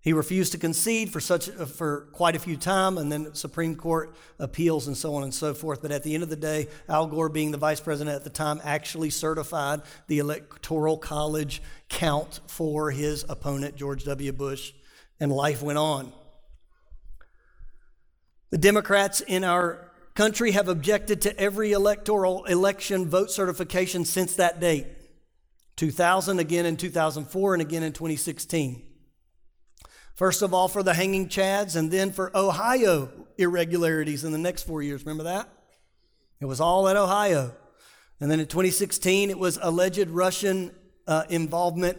He 0.00 0.12
refused 0.12 0.50
to 0.52 0.58
concede 0.58 1.10
for 1.10 1.20
such 1.20 1.48
uh, 1.48 1.66
for 1.66 2.08
quite 2.12 2.34
a 2.34 2.40
few 2.40 2.56
time, 2.56 2.98
and 2.98 3.12
then 3.12 3.32
Supreme 3.32 3.76
Court 3.76 4.16
appeals 4.40 4.88
and 4.88 4.96
so 4.96 5.14
on 5.14 5.22
and 5.22 5.32
so 5.32 5.54
forth. 5.54 5.82
But 5.82 5.92
at 5.92 6.02
the 6.02 6.14
end 6.14 6.24
of 6.24 6.30
the 6.30 6.36
day, 6.36 6.66
Al 6.88 7.06
Gore, 7.06 7.28
being 7.28 7.52
the 7.52 7.58
vice 7.58 7.78
president 7.78 8.16
at 8.16 8.24
the 8.24 8.28
time, 8.28 8.60
actually 8.64 9.10
certified 9.10 9.80
the 10.08 10.18
electoral 10.18 10.98
college 10.98 11.62
count 11.88 12.40
for 12.48 12.90
his 12.90 13.24
opponent 13.28 13.76
George 13.76 14.02
W. 14.02 14.32
Bush, 14.32 14.72
and 15.20 15.30
life 15.30 15.62
went 15.62 15.78
on. 15.78 16.12
The 18.50 18.58
Democrats 18.58 19.20
in 19.20 19.44
our 19.44 19.92
country 20.14 20.52
have 20.52 20.68
objected 20.68 21.20
to 21.22 21.38
every 21.38 21.72
electoral 21.72 22.44
election 22.44 23.08
vote 23.08 23.30
certification 23.30 24.04
since 24.04 24.36
that 24.36 24.60
date 24.60 24.86
2000, 25.76 26.38
again 26.38 26.66
in 26.66 26.76
2004, 26.76 27.54
and 27.54 27.60
again 27.60 27.82
in 27.82 27.92
2016. 27.92 28.82
First 30.14 30.42
of 30.42 30.54
all, 30.54 30.68
for 30.68 30.84
the 30.84 30.94
hanging 30.94 31.28
chads, 31.28 31.74
and 31.74 31.90
then 31.90 32.12
for 32.12 32.30
Ohio 32.36 33.10
irregularities 33.36 34.22
in 34.22 34.30
the 34.30 34.38
next 34.38 34.62
four 34.62 34.82
years. 34.82 35.04
Remember 35.04 35.24
that? 35.24 35.48
It 36.40 36.46
was 36.46 36.60
all 36.60 36.86
at 36.88 36.96
Ohio. 36.96 37.52
And 38.20 38.30
then 38.30 38.38
in 38.38 38.46
2016, 38.46 39.30
it 39.30 39.38
was 39.38 39.58
alleged 39.60 40.08
Russian 40.08 40.70
uh, 41.08 41.24
involvement 41.28 41.98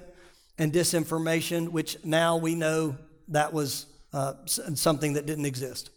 and 0.58 0.72
disinformation, 0.72 1.70
which 1.70 1.98
now 2.06 2.38
we 2.38 2.56
know 2.56 2.96
that 3.28 3.52
was 3.52 3.88
uh, 4.14 4.34
something 4.46 5.14
that 5.14 5.26
didn't 5.26 5.46
exist. 5.46 5.90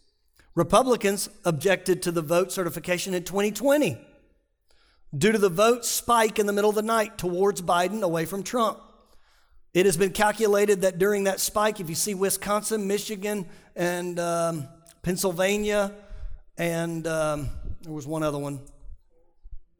Republicans 0.59 1.29
objected 1.45 2.01
to 2.03 2.11
the 2.11 2.21
vote 2.21 2.51
certification 2.51 3.13
in 3.13 3.23
2020 3.23 3.97
due 5.17 5.31
to 5.31 5.37
the 5.37 5.47
vote 5.47 5.85
spike 5.85 6.37
in 6.37 6.47
the 6.47 6.51
middle 6.51 6.69
of 6.69 6.75
the 6.75 6.81
night 6.81 7.17
towards 7.17 7.61
Biden 7.61 8.01
away 8.01 8.25
from 8.25 8.43
Trump. 8.43 8.77
It 9.73 9.85
has 9.85 9.95
been 9.95 10.11
calculated 10.11 10.81
that 10.81 10.99
during 10.99 11.23
that 11.23 11.39
spike, 11.39 11.79
if 11.79 11.87
you 11.87 11.95
see 11.95 12.13
Wisconsin, 12.13 12.87
Michigan, 12.87 13.47
and 13.73 14.19
um, 14.19 14.67
Pennsylvania, 15.01 15.93
and 16.57 17.07
um, 17.07 17.49
there 17.81 17.93
was 17.93 18.05
one 18.05 18.21
other 18.21 18.37
one, 18.37 18.59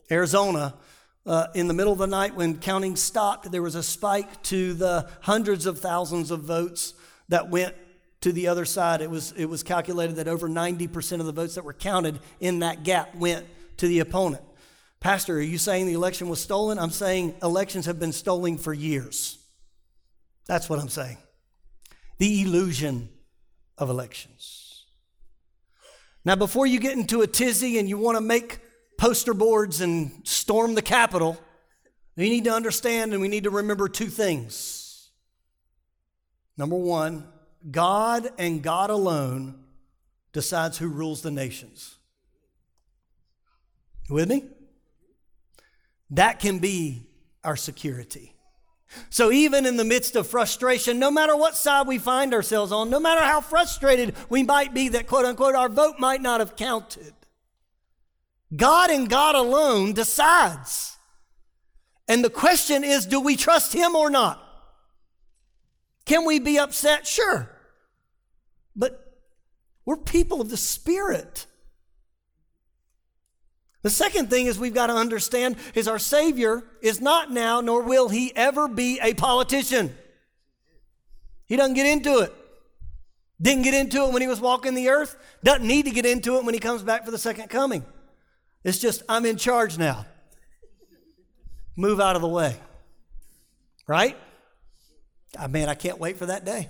Arizona, 0.10 0.76
uh, 1.26 1.48
in 1.56 1.68
the 1.68 1.74
middle 1.74 1.92
of 1.92 2.00
the 2.00 2.08
night 2.08 2.36
when 2.36 2.58
counting 2.58 2.96
stopped, 2.96 3.52
there 3.52 3.62
was 3.62 3.76
a 3.76 3.84
spike 3.84 4.42
to 4.44 4.74
the 4.76 5.10
hundreds 5.20 5.66
of 5.66 5.80
thousands 5.80 6.32
of 6.32 6.44
votes 6.44 6.94
that 7.28 7.50
went 7.50 7.76
to 8.22 8.32
the 8.32 8.48
other 8.48 8.66
side. 8.66 9.02
It 9.02 9.10
was, 9.10 9.32
it 9.34 9.46
was 9.46 9.64
calculated 9.64 10.18
that 10.18 10.28
over 10.28 10.50
90% 10.50 11.20
of 11.20 11.26
the 11.26 11.32
votes 11.32 11.56
that 11.56 11.64
were 11.64 11.74
counted 11.74 12.20
in 12.40 12.60
that 12.60 12.84
gap 12.84 13.16
went 13.16 13.46
to 13.78 13.88
the 13.88 14.00
opponent. 14.00 14.44
Pastor, 15.00 15.38
are 15.38 15.42
you 15.42 15.58
saying 15.58 15.88
the 15.88 15.94
election 15.94 16.28
was 16.28 16.42
stolen? 16.42 16.78
I'm 16.78 16.90
saying 16.90 17.36
elections 17.42 17.86
have 17.86 18.00
been 18.00 18.12
stolen 18.12 18.58
for 18.58 18.74
years. 18.74 19.38
That's 20.46 20.70
what 20.70 20.80
I'm 20.80 20.90
saying. 20.90 21.18
The 22.18 22.42
illusion 22.42 23.10
of 23.78 23.90
elections. 23.90 24.86
Now, 26.26 26.36
before 26.36 26.68
you 26.68 26.80
get 26.80 26.98
into 26.98 27.22
a 27.22 27.28
tizzy 27.28 27.80
and 27.80 27.88
you 27.88 27.98
want 27.98 28.18
to 28.18 28.22
make 28.22 28.60
poster 28.98 29.34
boards 29.34 29.80
and 29.80 30.12
storm 30.26 30.76
the 30.76 30.82
Capitol, 30.82 31.40
you 32.18 32.30
need 32.30 32.44
to 32.44 32.52
understand 32.52 33.14
and 33.14 33.22
we 33.22 33.30
need 33.30 33.46
to 33.46 33.50
remember 33.50 33.88
two 33.88 34.08
things. 34.08 35.10
Number 36.58 36.76
one, 36.76 37.26
God 37.70 38.30
and 38.38 38.64
God 38.64 38.90
alone 38.90 39.64
decides 40.32 40.78
who 40.78 40.88
rules 40.88 41.22
the 41.22 41.32
nations. 41.32 41.98
You 44.08 44.16
with 44.16 44.30
me? 44.30 44.46
That 46.12 46.40
can 46.40 46.60
be 46.60 47.08
our 47.44 47.56
security. 47.56 48.34
So, 49.12 49.32
even 49.32 49.68
in 49.68 49.78
the 49.78 49.86
midst 49.86 50.16
of 50.16 50.26
frustration, 50.26 50.98
no 50.98 51.12
matter 51.12 51.36
what 51.36 51.56
side 51.56 51.86
we 51.86 52.00
find 52.00 52.34
ourselves 52.34 52.72
on, 52.72 52.90
no 52.90 53.00
matter 53.00 53.22
how 53.22 53.40
frustrated 53.40 54.16
we 54.30 54.42
might 54.42 54.74
be 54.74 54.90
that 54.90 55.06
quote 55.06 55.26
unquote 55.26 55.54
our 55.54 55.70
vote 55.70 55.96
might 56.00 56.22
not 56.22 56.40
have 56.40 56.56
counted, 56.56 57.14
God 58.56 58.90
and 58.90 59.08
God 59.08 59.36
alone 59.36 59.94
decides. 59.94 60.98
And 62.08 62.24
the 62.24 62.32
question 62.32 62.84
is 62.84 63.06
do 63.06 63.20
we 63.20 63.36
trust 63.36 63.74
Him 63.74 63.96
or 63.96 64.10
not? 64.10 64.44
Can 66.10 66.26
we 66.26 66.40
be 66.40 66.58
upset? 66.58 67.06
Sure. 67.06 67.48
But 68.76 69.14
we're 69.86 69.96
people 69.96 70.42
of 70.42 70.50
the 70.50 70.58
Spirit. 70.58 71.46
The 73.84 73.92
second 73.92 74.32
thing 74.32 74.48
is 74.48 74.58
we've 74.58 74.74
got 74.74 74.88
to 74.88 74.94
understand 74.94 75.58
is 75.76 75.88
our 75.88 76.00
Savior 76.00 76.64
is 76.82 77.00
not 77.00 77.30
now, 77.30 77.62
nor 77.62 77.84
will 77.84 78.10
he 78.10 78.36
ever 78.36 78.68
be 78.68 79.00
a 79.04 79.14
politician. 79.14 79.96
He 81.46 81.56
doesn't 81.56 81.76
get 81.76 81.86
into 81.86 82.22
it. 82.22 82.34
Didn't 83.40 83.62
get 83.62 83.76
into 83.76 84.04
it 84.06 84.12
when 84.12 84.24
he 84.24 84.28
was 84.28 84.42
walking 84.42 84.74
the 84.74 84.90
earth. 84.90 85.16
Doesn't 85.44 85.68
need 85.68 85.86
to 85.86 85.92
get 85.92 86.08
into 86.08 86.38
it 86.38 86.44
when 86.44 86.56
he 86.56 86.60
comes 86.60 86.82
back 86.82 87.06
for 87.06 87.12
the 87.12 87.20
second 87.20 87.52
coming. 87.52 87.86
It's 88.64 88.80
just, 88.80 89.04
I'm 89.08 89.28
in 89.28 89.38
charge 89.38 89.78
now. 89.78 90.08
Move 91.76 92.00
out 92.00 92.16
of 92.16 92.24
the 92.24 92.28
way. 92.28 92.56
Right? 93.86 94.18
I 95.38 95.48
mean, 95.48 95.70
I 95.70 95.76
can't 95.76 96.00
wait 96.00 96.18
for 96.18 96.28
that 96.28 96.46
day. 96.46 96.70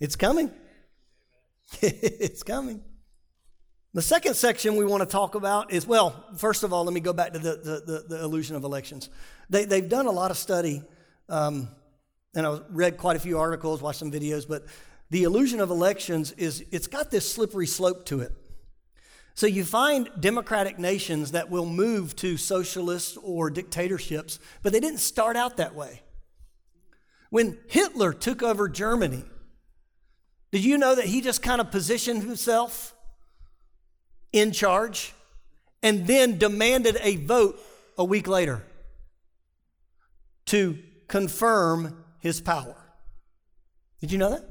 It's 0.00 0.16
coming. 0.16 0.50
it's 1.82 2.42
coming. 2.42 2.82
The 3.92 4.02
second 4.02 4.34
section 4.34 4.76
we 4.76 4.84
want 4.84 5.02
to 5.02 5.06
talk 5.06 5.34
about 5.34 5.72
is 5.72 5.86
well, 5.86 6.24
first 6.36 6.62
of 6.62 6.72
all, 6.72 6.84
let 6.84 6.94
me 6.94 7.00
go 7.00 7.12
back 7.12 7.32
to 7.32 7.38
the, 7.38 7.56
the, 7.56 7.92
the, 7.92 8.04
the 8.08 8.22
illusion 8.22 8.54
of 8.56 8.64
elections. 8.64 9.08
They, 9.48 9.64
they've 9.64 9.88
done 9.88 10.06
a 10.06 10.12
lot 10.12 10.30
of 10.30 10.36
study, 10.36 10.82
um, 11.28 11.68
and 12.34 12.46
I 12.46 12.60
read 12.70 12.96
quite 12.96 13.16
a 13.16 13.20
few 13.20 13.38
articles, 13.38 13.82
watched 13.82 13.98
some 13.98 14.12
videos, 14.12 14.46
but 14.48 14.64
the 15.10 15.24
illusion 15.24 15.60
of 15.60 15.70
elections 15.70 16.30
is 16.32 16.64
it's 16.70 16.86
got 16.86 17.10
this 17.10 17.30
slippery 17.30 17.66
slope 17.66 18.04
to 18.06 18.20
it. 18.20 18.32
So 19.34 19.46
you 19.46 19.64
find 19.64 20.08
democratic 20.20 20.78
nations 20.78 21.32
that 21.32 21.50
will 21.50 21.66
move 21.66 22.14
to 22.16 22.36
socialist 22.36 23.18
or 23.22 23.50
dictatorships, 23.50 24.38
but 24.62 24.72
they 24.72 24.80
didn't 24.80 25.00
start 25.00 25.36
out 25.36 25.56
that 25.56 25.74
way. 25.74 26.02
When 27.30 27.58
Hitler 27.68 28.12
took 28.12 28.42
over 28.42 28.68
Germany, 28.68 29.24
did 30.52 30.64
you 30.64 30.76
know 30.76 30.94
that 30.96 31.06
he 31.06 31.20
just 31.20 31.42
kind 31.42 31.60
of 31.60 31.70
positioned 31.70 32.22
himself 32.22 32.94
in 34.32 34.52
charge 34.52 35.14
and 35.82 36.06
then 36.06 36.38
demanded 36.38 36.98
a 37.00 37.16
vote 37.16 37.58
a 37.96 38.04
week 38.04 38.26
later 38.26 38.62
to 40.46 40.78
confirm 41.06 42.04
his 42.18 42.40
power? 42.40 42.76
Did 44.00 44.10
you 44.10 44.18
know 44.18 44.30
that? 44.30 44.44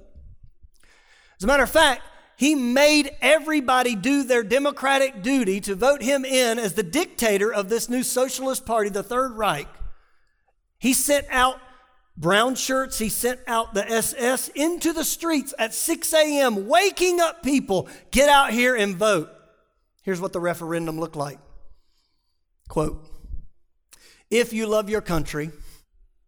As 1.38 1.44
a 1.44 1.48
matter 1.48 1.64
of 1.64 1.70
fact, 1.70 2.02
he 2.38 2.56
made 2.56 3.12
everybody 3.22 3.96
do 3.96 4.24
their 4.24 4.44
democratic 4.44 5.22
duty 5.22 5.60
to 5.62 5.76
vote 5.76 6.02
him 6.02 6.24
in 6.24 6.58
as 6.58 6.74
the 6.74 6.84
dictator 6.84 7.54
of 7.54 7.68
this 7.68 7.90
new 7.90 8.04
socialist 8.04 8.66
party, 8.66 8.90
the 8.90 9.04
Third 9.04 9.34
Reich. 9.34 9.68
He 10.78 10.94
sent 10.94 11.26
out 11.30 11.60
brown 12.20 12.54
shirts. 12.54 13.00
He 13.00 13.10
sent 13.10 13.40
out 13.48 13.74
the 13.74 13.90
SS 13.90 14.50
into 14.50 14.94
the 14.94 15.04
streets 15.04 15.54
at 15.58 15.74
6 15.74 16.14
a.m., 16.14 16.68
waking 16.68 17.20
up 17.20 17.42
people 17.42 17.88
get 18.12 18.30
out 18.30 18.52
here 18.52 18.76
and 18.76 18.96
vote. 18.96 19.30
Here's 20.04 20.22
what 20.22 20.34
the 20.34 20.40
referendum 20.40 21.00
looked 21.00 21.16
like 21.16 21.40
quote 22.68 23.04
if 24.30 24.54
you 24.54 24.68
love 24.68 24.92
your 24.92 25.02
country 25.02 25.50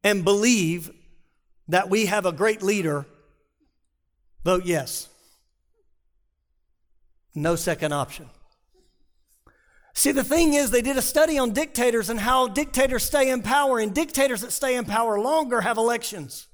and 0.03 0.23
believe 0.23 0.89
that 1.67 1.87
we 1.87 2.07
have 2.07 2.25
a 2.25 2.31
great 2.31 2.63
leader 2.63 3.05
vote 4.43 4.65
yes 4.65 5.07
no 7.33 7.55
second 7.55 7.93
option. 7.93 8.29
See, 10.01 10.11
the 10.11 10.23
thing 10.23 10.55
is, 10.55 10.71
they 10.71 10.81
did 10.81 10.97
a 10.97 11.01
study 11.01 11.37
on 11.37 11.51
dictators 11.51 12.09
and 12.09 12.19
how 12.19 12.47
dictators 12.47 13.03
stay 13.03 13.29
in 13.29 13.43
power, 13.43 13.77
and 13.77 13.93
dictators 13.93 14.41
that 14.41 14.51
stay 14.51 14.75
in 14.75 14.83
power 14.83 15.19
longer 15.19 15.61
have 15.61 15.77
elections. 15.77 16.47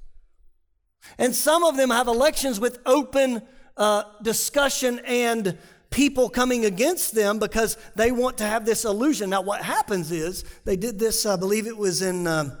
And 1.16 1.34
some 1.34 1.64
of 1.64 1.78
them 1.78 1.88
have 1.88 2.08
elections 2.08 2.60
with 2.60 2.78
open 2.84 3.40
uh, 3.74 4.02
discussion 4.22 5.00
and 5.06 5.56
people 5.88 6.28
coming 6.28 6.66
against 6.66 7.14
them 7.14 7.38
because 7.38 7.78
they 7.96 8.12
want 8.12 8.36
to 8.36 8.44
have 8.44 8.66
this 8.66 8.84
illusion. 8.84 9.30
Now, 9.30 9.40
what 9.40 9.62
happens 9.62 10.12
is 10.12 10.44
they 10.66 10.76
did 10.76 10.98
this, 10.98 11.24
I 11.24 11.36
believe 11.36 11.66
it 11.66 11.78
was 11.78 12.02
in, 12.02 12.26
um, 12.26 12.52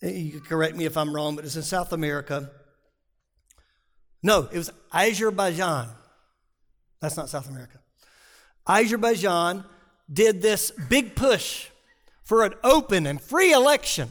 you 0.00 0.30
can 0.30 0.40
correct 0.40 0.76
me 0.76 0.86
if 0.86 0.96
I'm 0.96 1.14
wrong, 1.14 1.36
but 1.36 1.44
it's 1.44 1.56
in 1.56 1.62
South 1.62 1.92
America. 1.92 2.50
No, 4.22 4.48
it 4.50 4.56
was 4.56 4.70
Azerbaijan. 4.94 5.90
That's 7.02 7.18
not 7.18 7.28
South 7.28 7.50
America. 7.50 7.80
Azerbaijan 8.66 9.64
did 10.12 10.42
this 10.42 10.70
big 10.88 11.14
push 11.14 11.68
for 12.22 12.44
an 12.44 12.54
open 12.62 13.06
and 13.06 13.20
free 13.20 13.52
election. 13.52 14.10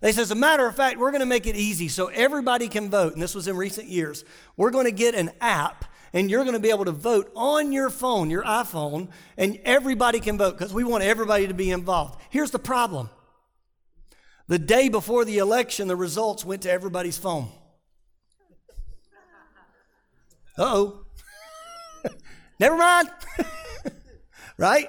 They 0.00 0.10
said, 0.10 0.22
as 0.22 0.30
a 0.32 0.36
matter 0.36 0.66
of 0.66 0.74
fact, 0.74 0.98
we're 0.98 1.12
going 1.12 1.20
to 1.20 1.26
make 1.26 1.46
it 1.46 1.54
easy 1.54 1.86
so 1.88 2.08
everybody 2.08 2.68
can 2.68 2.90
vote. 2.90 3.12
And 3.12 3.22
this 3.22 3.34
was 3.34 3.46
in 3.46 3.56
recent 3.56 3.88
years. 3.88 4.24
We're 4.56 4.72
going 4.72 4.86
to 4.86 4.92
get 4.92 5.14
an 5.14 5.30
app 5.40 5.84
and 6.12 6.30
you're 6.30 6.42
going 6.42 6.56
to 6.56 6.60
be 6.60 6.70
able 6.70 6.84
to 6.84 6.92
vote 6.92 7.30
on 7.34 7.72
your 7.72 7.88
phone, 7.88 8.28
your 8.28 8.42
iPhone, 8.42 9.08
and 9.36 9.58
everybody 9.64 10.20
can 10.20 10.36
vote 10.36 10.58
because 10.58 10.74
we 10.74 10.84
want 10.84 11.04
everybody 11.04 11.46
to 11.46 11.54
be 11.54 11.70
involved. 11.70 12.20
Here's 12.30 12.50
the 12.50 12.58
problem 12.58 13.08
the 14.48 14.58
day 14.58 14.88
before 14.88 15.24
the 15.24 15.38
election, 15.38 15.88
the 15.88 15.96
results 15.96 16.44
went 16.44 16.62
to 16.62 16.70
everybody's 16.70 17.16
phone. 17.16 17.48
Oh. 20.58 21.01
Never 22.62 22.76
mind. 22.76 23.10
right? 24.56 24.88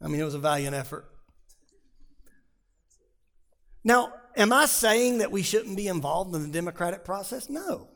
I 0.00 0.08
mean, 0.08 0.18
it 0.18 0.24
was 0.24 0.32
a 0.32 0.38
valiant 0.38 0.74
effort. 0.74 1.04
Now, 3.84 4.14
am 4.34 4.50
I 4.50 4.64
saying 4.64 5.18
that 5.18 5.30
we 5.30 5.42
shouldn't 5.42 5.76
be 5.76 5.88
involved 5.88 6.34
in 6.34 6.40
the 6.40 6.48
democratic 6.48 7.04
process? 7.04 7.50
No. 7.50 7.88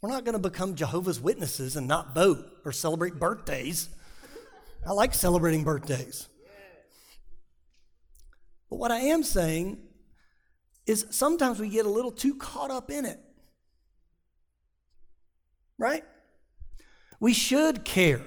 We're 0.00 0.10
not 0.10 0.24
going 0.24 0.32
to 0.32 0.40
become 0.40 0.74
Jehovah's 0.74 1.20
Witnesses 1.20 1.76
and 1.76 1.86
not 1.86 2.16
vote 2.16 2.44
or 2.64 2.72
celebrate 2.72 3.20
birthdays. 3.20 3.90
I 4.84 4.90
like 4.90 5.14
celebrating 5.14 5.62
birthdays. 5.62 6.26
But 8.68 8.80
what 8.80 8.90
I 8.90 8.98
am 8.98 9.22
saying 9.22 9.78
is 10.84 11.06
sometimes 11.10 11.60
we 11.60 11.68
get 11.68 11.86
a 11.86 11.90
little 11.90 12.10
too 12.10 12.34
caught 12.34 12.72
up 12.72 12.90
in 12.90 13.04
it. 13.04 13.20
Right? 15.82 16.04
We 17.18 17.32
should 17.32 17.84
care. 17.84 18.22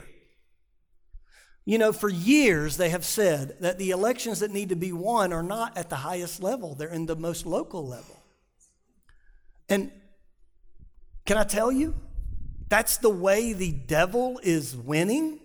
You 1.63 1.77
know, 1.77 1.93
for 1.93 2.09
years 2.09 2.75
they 2.75 2.89
have 2.89 3.05
said 3.05 3.55
that 3.61 3.77
the 3.77 3.91
elections 3.91 4.41
that 4.41 4.51
need 4.51 4.67
to 4.69 4.75
be 4.75 4.91
won 4.91 5.31
are 5.31 5.41
not 5.41 5.77
at 5.77 5.89
the 5.89 5.95
highest 5.95 6.43
level, 6.43 6.75
they're 6.75 6.89
in 6.89 7.05
the 7.05 7.15
most 7.15 7.45
local 7.45 7.87
level. 7.87 8.21
And 9.69 9.89
can 11.25 11.37
I 11.37 11.45
tell 11.45 11.71
you, 11.71 11.95
that's 12.67 12.97
the 12.97 13.09
way 13.09 13.53
the 13.53 13.71
devil 13.71 14.37
is 14.43 14.75
winning 14.75 15.39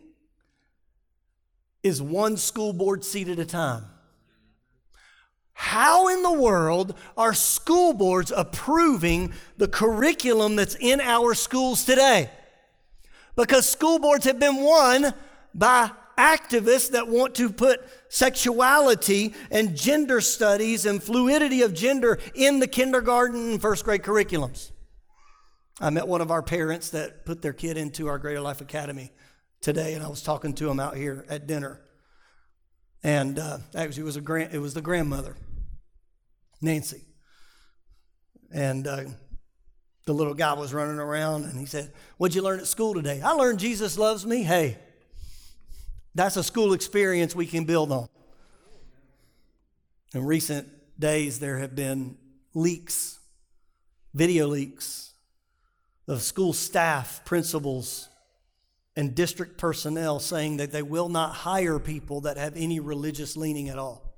is 1.84 2.02
one 2.02 2.36
school 2.36 2.72
board 2.72 3.04
seat 3.04 3.28
at 3.28 3.38
a 3.38 3.46
time. 3.46 3.84
How 5.62 6.08
in 6.08 6.22
the 6.22 6.32
world 6.32 6.94
are 7.18 7.34
school 7.34 7.92
boards 7.92 8.32
approving 8.34 9.34
the 9.58 9.68
curriculum 9.68 10.56
that's 10.56 10.74
in 10.74 11.02
our 11.02 11.34
schools 11.34 11.84
today? 11.84 12.30
Because 13.36 13.68
school 13.68 13.98
boards 13.98 14.24
have 14.24 14.40
been 14.40 14.64
won 14.64 15.12
by 15.54 15.90
activists 16.16 16.92
that 16.92 17.08
want 17.08 17.34
to 17.34 17.50
put 17.50 17.86
sexuality 18.08 19.34
and 19.50 19.76
gender 19.76 20.22
studies 20.22 20.86
and 20.86 21.02
fluidity 21.02 21.60
of 21.60 21.74
gender 21.74 22.18
in 22.34 22.58
the 22.58 22.66
kindergarten 22.66 23.50
and 23.50 23.60
first 23.60 23.84
grade 23.84 24.02
curriculums. 24.02 24.70
I 25.78 25.90
met 25.90 26.08
one 26.08 26.22
of 26.22 26.30
our 26.30 26.42
parents 26.42 26.88
that 26.90 27.26
put 27.26 27.42
their 27.42 27.52
kid 27.52 27.76
into 27.76 28.06
our 28.06 28.18
Greater 28.18 28.40
Life 28.40 28.62
Academy 28.62 29.12
today, 29.60 29.92
and 29.92 30.02
I 30.02 30.08
was 30.08 30.22
talking 30.22 30.54
to 30.54 30.70
him 30.70 30.80
out 30.80 30.96
here 30.96 31.26
at 31.28 31.46
dinner. 31.46 31.82
And 33.02 33.38
uh, 33.38 33.58
actually, 33.74 34.02
it 34.02 34.06
was, 34.06 34.16
a 34.16 34.22
grand, 34.22 34.54
it 34.54 34.58
was 34.58 34.72
the 34.72 34.82
grandmother. 34.82 35.36
Nancy. 36.60 37.02
And 38.52 38.86
uh, 38.86 39.04
the 40.06 40.12
little 40.12 40.34
guy 40.34 40.52
was 40.54 40.74
running 40.74 40.98
around 40.98 41.44
and 41.44 41.58
he 41.58 41.66
said, 41.66 41.92
What'd 42.16 42.34
you 42.34 42.42
learn 42.42 42.60
at 42.60 42.66
school 42.66 42.94
today? 42.94 43.20
I 43.22 43.32
learned 43.32 43.58
Jesus 43.58 43.98
loves 43.98 44.26
me. 44.26 44.42
Hey, 44.42 44.76
that's 46.14 46.36
a 46.36 46.42
school 46.42 46.72
experience 46.72 47.34
we 47.34 47.46
can 47.46 47.64
build 47.64 47.92
on. 47.92 48.08
In 50.14 50.24
recent 50.24 50.68
days, 50.98 51.38
there 51.38 51.58
have 51.58 51.76
been 51.76 52.16
leaks, 52.54 53.20
video 54.12 54.48
leaks 54.48 55.14
of 56.08 56.22
school 56.22 56.52
staff, 56.52 57.24
principals, 57.24 58.08
and 58.96 59.14
district 59.14 59.56
personnel 59.56 60.18
saying 60.18 60.56
that 60.56 60.72
they 60.72 60.82
will 60.82 61.08
not 61.08 61.32
hire 61.32 61.78
people 61.78 62.22
that 62.22 62.36
have 62.36 62.56
any 62.56 62.80
religious 62.80 63.36
leaning 63.36 63.68
at 63.68 63.78
all. 63.78 64.09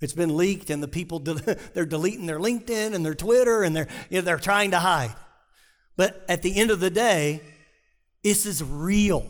It's 0.00 0.12
been 0.12 0.36
leaked, 0.36 0.70
and 0.70 0.82
the 0.82 0.88
people 0.88 1.18
they're 1.74 1.86
deleting 1.86 2.26
their 2.26 2.38
LinkedIn 2.38 2.94
and 2.94 3.04
their 3.04 3.14
Twitter, 3.14 3.62
and 3.62 3.74
they're 3.74 3.88
you 4.10 4.18
know, 4.18 4.22
they're 4.22 4.38
trying 4.38 4.70
to 4.70 4.78
hide. 4.78 5.14
But 5.96 6.24
at 6.28 6.42
the 6.42 6.56
end 6.56 6.70
of 6.70 6.78
the 6.78 6.90
day, 6.90 7.42
this 8.22 8.46
is 8.46 8.62
real. 8.62 9.26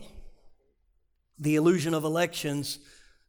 The 1.38 1.56
illusion 1.56 1.94
of 1.94 2.04
elections. 2.04 2.78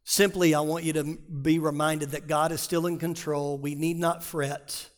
Simply, 0.04 0.54
I 0.54 0.60
want 0.60 0.84
you 0.84 0.92
to 0.94 1.04
be 1.04 1.58
reminded 1.58 2.10
that 2.10 2.26
God 2.26 2.52
is 2.52 2.60
still 2.60 2.86
in 2.86 2.98
control. 2.98 3.58
We 3.58 3.74
need 3.74 3.98
not 3.98 4.22
fret, 4.22 4.88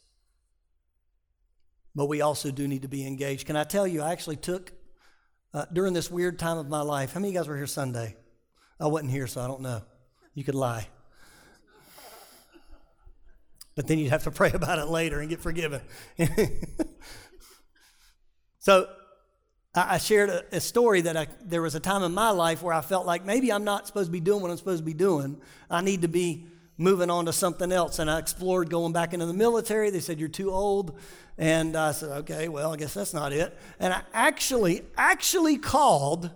but 1.95 2.07
we 2.07 2.23
also 2.23 2.51
do 2.51 2.67
need 2.67 2.83
to 2.83 2.89
be 2.89 3.07
engaged. 3.07 3.47
Can 3.47 3.57
I 3.57 3.65
tell 3.65 3.87
you, 3.87 4.01
I 4.01 4.13
actually 4.13 4.37
took, 4.37 4.73
uh, 5.53 5.67
during 5.73 5.93
this 5.93 6.11
weird 6.11 6.39
time 6.39 6.57
of 6.57 6.69
my 6.69 6.81
life, 6.81 7.13
how 7.13 7.21
many 7.21 7.29
of 7.29 7.35
you 7.35 7.41
guys 7.41 7.49
were 7.49 7.57
here 7.57 7.67
Sunday? 7.67 8.17
I 8.81 8.87
wasn't 8.87 9.11
here, 9.11 9.27
so 9.27 9.43
I 9.43 9.47
don't 9.47 9.61
know. 9.61 9.83
You 10.35 10.45
could 10.45 10.55
lie 10.55 10.89
but 13.75 13.87
then 13.87 13.99
you'd 13.99 14.11
have 14.11 14.25
to 14.25 14.31
pray 14.31 14.51
about 14.53 14.79
it 14.79 14.87
later 14.87 15.21
and 15.21 15.29
get 15.29 15.41
forgiven. 15.41 15.81
so 18.59 18.89
I 19.75 19.97
shared 19.97 20.29
a, 20.53 20.61
story 20.61 21.01
that 21.03 21.17
I, 21.17 21.29
there 21.43 21.63
was 21.63 21.75
a 21.75 21.81
time 21.81 22.03
in 22.03 22.13
my 22.13 22.29
life 22.29 22.63
where 22.63 22.75
I 22.75 22.83
felt 22.83 23.07
like 23.07 23.25
maybe 23.25 23.51
I'm 23.51 23.65
not 23.65 23.87
supposed 23.87 24.09
to 24.09 24.13
be 24.13 24.21
doing 24.21 24.43
what 24.43 24.51
I'm 24.51 24.59
supposed 24.59 24.81
to 24.81 24.85
be 24.85 24.93
doing. 24.93 25.41
I 25.71 25.81
need 25.81 26.03
to 26.03 26.09
be 26.09 26.47
moving 26.77 27.09
on 27.09 27.25
to 27.25 27.33
something 27.33 27.73
else. 27.73 27.99
And 27.99 28.11
I 28.11 28.19
explored 28.19 28.69
going 28.69 28.93
back 28.93 29.15
into 29.15 29.25
the 29.25 29.33
military. 29.33 29.89
They 29.89 30.01
said, 30.01 30.19
You're 30.19 30.29
too 30.29 30.51
old. 30.51 30.99
And 31.39 31.75
I 31.75 31.93
said, 31.93 32.11
Okay, 32.19 32.49
well, 32.49 32.75
I 32.75 32.77
guess 32.77 32.93
that's 32.93 33.15
not 33.15 33.33
it. 33.33 33.57
And 33.81 33.95
I 33.95 34.03
actually, 34.13 34.83
actually 34.99 35.57
called 35.57 36.31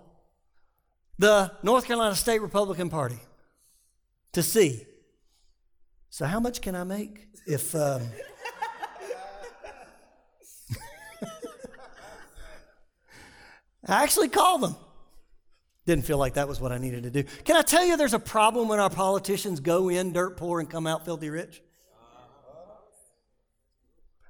the 1.19 1.53
North 1.63 1.87
Carolina 1.87 2.15
State 2.15 2.41
Republican 2.41 2.89
Party 2.89 3.21
to 4.33 4.43
see 4.43 4.87
so, 6.11 6.27
how 6.27 6.41
much 6.41 6.61
can 6.61 6.75
I 6.75 6.85
make 6.85 7.27
if. 7.47 7.75
Um, 7.75 8.03
I 13.89 14.03
actually 14.03 14.29
called 14.29 14.63
them. 14.63 14.77
Didn't 15.87 16.05
feel 16.05 16.19
like 16.19 16.35
that 16.35 16.49
was 16.49 16.61
what 16.61 16.73
I 16.73 16.79
needed 16.79 17.05
to 17.05 17.11
do. 17.11 17.23
Can 17.45 17.55
I 17.57 17.63
tell 17.63 17.85
you 17.85 17.97
there's 17.97 18.15
a 18.15 18.19
problem 18.19 18.67
when 18.67 18.81
our 18.81 18.91
politicians 18.91 19.61
go 19.61 19.89
in 19.89 20.13
dirt 20.13 20.37
poor 20.37 20.59
and 20.59 20.69
come 20.69 20.87
out 20.87 21.05
filthy 21.05 21.31
rich? 21.31 21.63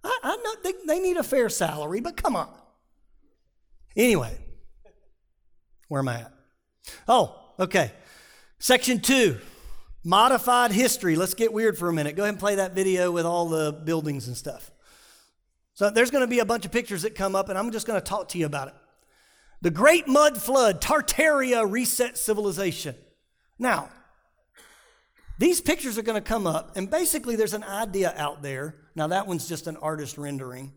I, 0.05 0.19
I 0.23 0.37
know 0.37 0.55
they, 0.63 0.75
they 0.87 1.01
need 1.01 1.17
a 1.17 1.23
fair 1.23 1.49
salary, 1.49 2.01
but 2.01 2.23
come 2.23 2.37
on. 2.37 2.51
Anyway, 3.97 4.37
where 5.89 6.01
am 6.01 6.09
I 6.09 6.21
at? 6.21 6.33
Oh, 7.09 7.55
okay. 7.59 7.93
Section 8.59 9.01
two 9.01 9.39
Modified 10.07 10.71
history. 10.71 11.17
Let's 11.17 11.35
get 11.35 11.53
weird 11.53 11.77
for 11.77 11.89
a 11.89 11.93
minute. 11.93 12.15
Go 12.15 12.23
ahead 12.23 12.35
and 12.35 12.39
play 12.39 12.55
that 12.55 12.77
video 12.77 13.11
with 13.11 13.27
all 13.27 13.49
the 13.49 13.73
buildings 13.73 14.29
and 14.29 14.37
stuff. 14.37 14.71
So 15.75 15.91
there's 15.91 16.13
going 16.13 16.23
to 16.23 16.29
be 16.29 16.39
a 16.39 16.45
bunch 16.45 16.65
of 16.65 16.71
pictures 16.71 17.03
that 17.03 17.17
come 17.17 17.35
up, 17.35 17.49
and 17.49 17.59
I'm 17.59 17.73
just 17.73 17.89
going 17.89 18.01
to 18.01 18.07
talk 18.07 18.29
to 18.29 18.39
you 18.39 18.47
about 18.47 18.69
it. 18.69 18.75
The 19.63 19.73
Great 19.73 20.07
Mud 20.07 20.41
Flood, 20.41 20.81
Tartaria 20.81 21.69
reset 21.69 22.17
civilization. 22.17 22.95
Now, 23.59 23.89
these 25.41 25.61
pictures 25.61 25.99
are 25.99 26.03
going 26.03 26.23
to 26.23 26.29
come 26.29 26.47
up, 26.47 26.77
and 26.77 26.89
basically 26.89 27.35
there's 27.35 27.53
an 27.53 27.65
idea 27.65 28.15
out 28.17 28.43
there. 28.43 28.77
Now, 28.95 29.09
that 29.09 29.27
one's 29.27 29.49
just 29.49 29.67
an 29.67 29.77
artist 29.79 30.19
rendering. 30.19 30.73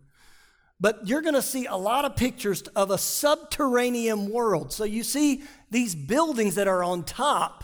But 0.79 1.07
you're 1.07 1.21
going 1.21 1.35
to 1.35 1.43
see 1.43 1.67
a 1.67 1.75
lot 1.75 2.03
of 2.03 2.15
pictures 2.15 2.63
of 2.75 2.89
a 2.89 2.97
subterranean 2.97 4.31
world. 4.31 4.73
So 4.73 4.85
you 4.85 5.03
see 5.03 5.43
these 5.69 5.93
buildings 5.93 6.55
that 6.55 6.67
are 6.67 6.83
on 6.83 7.03
top 7.03 7.63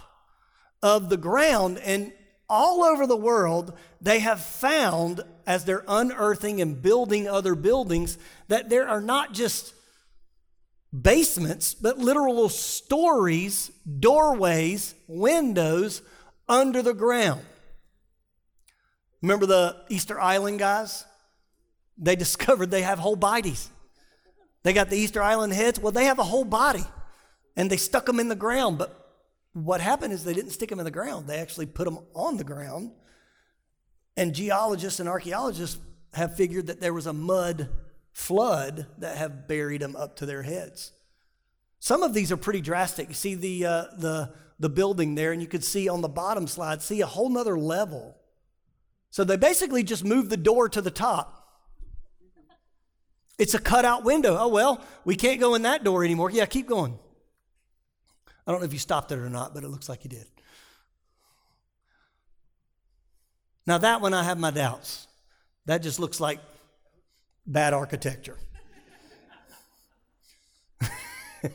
of 0.81 1.09
the 1.09 1.17
ground. 1.17 1.79
And 1.79 2.11
all 2.49 2.83
over 2.83 3.07
the 3.07 3.17
world, 3.17 3.77
they 4.01 4.19
have 4.19 4.41
found, 4.41 5.21
as 5.47 5.65
they're 5.65 5.85
unearthing 5.87 6.61
and 6.61 6.81
building 6.81 7.27
other 7.27 7.55
buildings, 7.55 8.17
that 8.47 8.69
there 8.69 8.87
are 8.87 9.01
not 9.01 9.33
just 9.33 9.73
basements, 11.01 11.73
but 11.73 11.97
literal 11.97 12.47
stories, 12.49 13.71
doorways, 13.99 14.95
windows 15.07 16.01
under 16.47 16.81
the 16.81 16.93
ground. 16.93 17.41
Remember 19.21 19.45
the 19.45 19.75
Easter 19.89 20.19
Island 20.19 20.59
guys? 20.59 21.03
They 21.97 22.15
discovered 22.25 22.71
they 22.71 22.83
have 22.83 22.99
whole 22.99 23.15
bodies. 23.15 23.69
They 24.63 24.73
got 24.73 24.89
the 24.89 24.97
Easter 24.97 25.21
Island 25.21 25.53
heads. 25.53 25.79
Well, 25.79 25.91
they 25.91 26.05
have 26.05 26.19
a 26.19 26.23
whole 26.23 26.45
body 26.45 26.85
and 27.55 27.69
they 27.69 27.77
stuck 27.77 28.05
them 28.05 28.19
in 28.19 28.29
the 28.29 28.35
ground, 28.35 28.77
but 28.77 29.04
what 29.55 29.79
happened 29.79 30.11
is 30.11 30.25
they 30.25 30.33
didn't 30.33 30.51
stick 30.51 30.69
them 30.69 30.79
in 30.79 30.85
the 30.85 30.91
ground, 30.91 31.27
they 31.27 31.39
actually 31.39 31.65
put 31.65 31.85
them 31.85 31.99
on 32.13 32.35
the 32.35 32.43
ground. 32.43 32.91
And 34.17 34.35
geologists 34.35 34.99
and 34.99 35.07
archaeologists 35.07 35.77
have 36.13 36.35
figured 36.35 36.67
that 36.67 36.81
there 36.81 36.93
was 36.93 37.07
a 37.07 37.13
mud 37.13 37.69
flood 38.11 38.87
that 38.97 39.17
have 39.17 39.47
buried 39.47 39.81
them 39.81 39.95
up 39.95 40.17
to 40.17 40.25
their 40.25 40.43
heads. 40.43 40.91
Some 41.79 42.03
of 42.03 42.13
these 42.13 42.31
are 42.31 42.37
pretty 42.37 42.61
drastic. 42.61 43.07
You 43.09 43.13
see 43.13 43.35
the, 43.35 43.65
uh, 43.65 43.83
the, 43.97 44.33
the 44.59 44.69
building 44.69 45.15
there, 45.15 45.31
and 45.31 45.41
you 45.41 45.47
could 45.47 45.63
see 45.63 45.87
on 45.87 46.01
the 46.01 46.09
bottom 46.09 46.47
slide, 46.47 46.81
see 46.81 46.99
a 47.01 47.05
whole 47.05 47.29
nother 47.29 47.57
level. 47.57 48.17
So 49.09 49.23
they 49.23 49.37
basically 49.37 49.83
just 49.83 50.03
moved 50.03 50.29
the 50.29 50.37
door 50.37 50.67
to 50.67 50.81
the 50.81 50.91
top. 50.91 51.47
It's 53.37 53.53
a 53.53 53.59
cutout 53.59 54.03
window. 54.03 54.37
Oh, 54.37 54.49
well, 54.49 54.83
we 55.05 55.15
can't 55.15 55.39
go 55.39 55.55
in 55.55 55.61
that 55.61 55.83
door 55.85 56.03
anymore. 56.03 56.29
Yeah, 56.29 56.45
keep 56.45 56.67
going. 56.67 56.99
I 58.45 58.51
don't 58.51 58.61
know 58.61 58.65
if 58.65 58.73
you 58.73 58.79
stopped 58.79 59.11
it 59.11 59.19
or 59.19 59.29
not, 59.29 59.53
but 59.53 59.63
it 59.63 59.69
looks 59.69 59.89
like 59.89 60.03
you 60.03 60.09
did. 60.09 60.25
Now, 63.67 63.79
that 63.79 64.01
one 64.01 64.13
I 64.13 64.23
have 64.23 64.37
my 64.37 64.51
doubts. 64.51 65.07
That 65.65 65.81
just 65.81 65.99
looks 65.99 66.19
like 66.19 66.39
bad 67.47 67.73
architecture. 67.73 68.37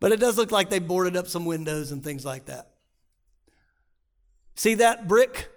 but 0.00 0.10
it 0.10 0.18
does 0.18 0.36
look 0.36 0.50
like 0.50 0.68
they 0.68 0.80
boarded 0.80 1.16
up 1.16 1.28
some 1.28 1.44
windows 1.44 1.92
and 1.92 2.02
things 2.02 2.24
like 2.24 2.46
that. 2.46 2.70
See 4.56 4.74
that 4.74 5.06
brick? 5.06 5.48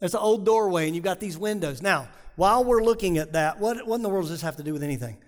There's 0.00 0.14
an 0.14 0.20
old 0.20 0.46
doorway, 0.46 0.86
and 0.86 0.94
you've 0.94 1.04
got 1.04 1.20
these 1.20 1.36
windows. 1.36 1.82
Now, 1.82 2.08
while 2.36 2.64
we're 2.64 2.82
looking 2.82 3.18
at 3.18 3.32
that, 3.32 3.58
what, 3.58 3.86
what 3.86 3.96
in 3.96 4.02
the 4.02 4.08
world 4.08 4.24
does 4.24 4.30
this 4.30 4.42
have 4.42 4.56
to 4.56 4.62
do 4.62 4.72
with 4.72 4.82
anything? 4.82 5.18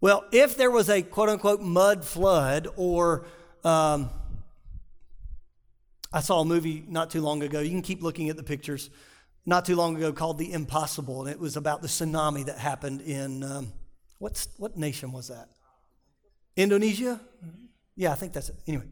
Well, 0.00 0.24
if 0.32 0.56
there 0.56 0.70
was 0.70 0.88
a 0.90 1.02
quote 1.02 1.28
unquote 1.28 1.60
mud 1.60 2.04
flood, 2.04 2.68
or 2.76 3.26
um, 3.64 4.10
I 6.12 6.20
saw 6.20 6.40
a 6.40 6.44
movie 6.44 6.84
not 6.88 7.10
too 7.10 7.20
long 7.20 7.42
ago, 7.42 7.60
you 7.60 7.70
can 7.70 7.82
keep 7.82 8.02
looking 8.02 8.28
at 8.28 8.36
the 8.36 8.42
pictures, 8.42 8.90
not 9.46 9.64
too 9.64 9.76
long 9.76 9.96
ago 9.96 10.12
called 10.12 10.38
The 10.38 10.52
Impossible, 10.52 11.22
and 11.22 11.30
it 11.30 11.38
was 11.38 11.56
about 11.56 11.82
the 11.82 11.88
tsunami 11.88 12.46
that 12.46 12.58
happened 12.58 13.00
in, 13.02 13.42
um, 13.42 13.72
what's, 14.18 14.48
what 14.56 14.76
nation 14.76 15.12
was 15.12 15.28
that? 15.28 15.48
Indonesia? 16.56 17.20
Yeah, 17.96 18.12
I 18.12 18.16
think 18.16 18.32
that's 18.32 18.48
it. 18.48 18.56
Anyway. 18.66 18.84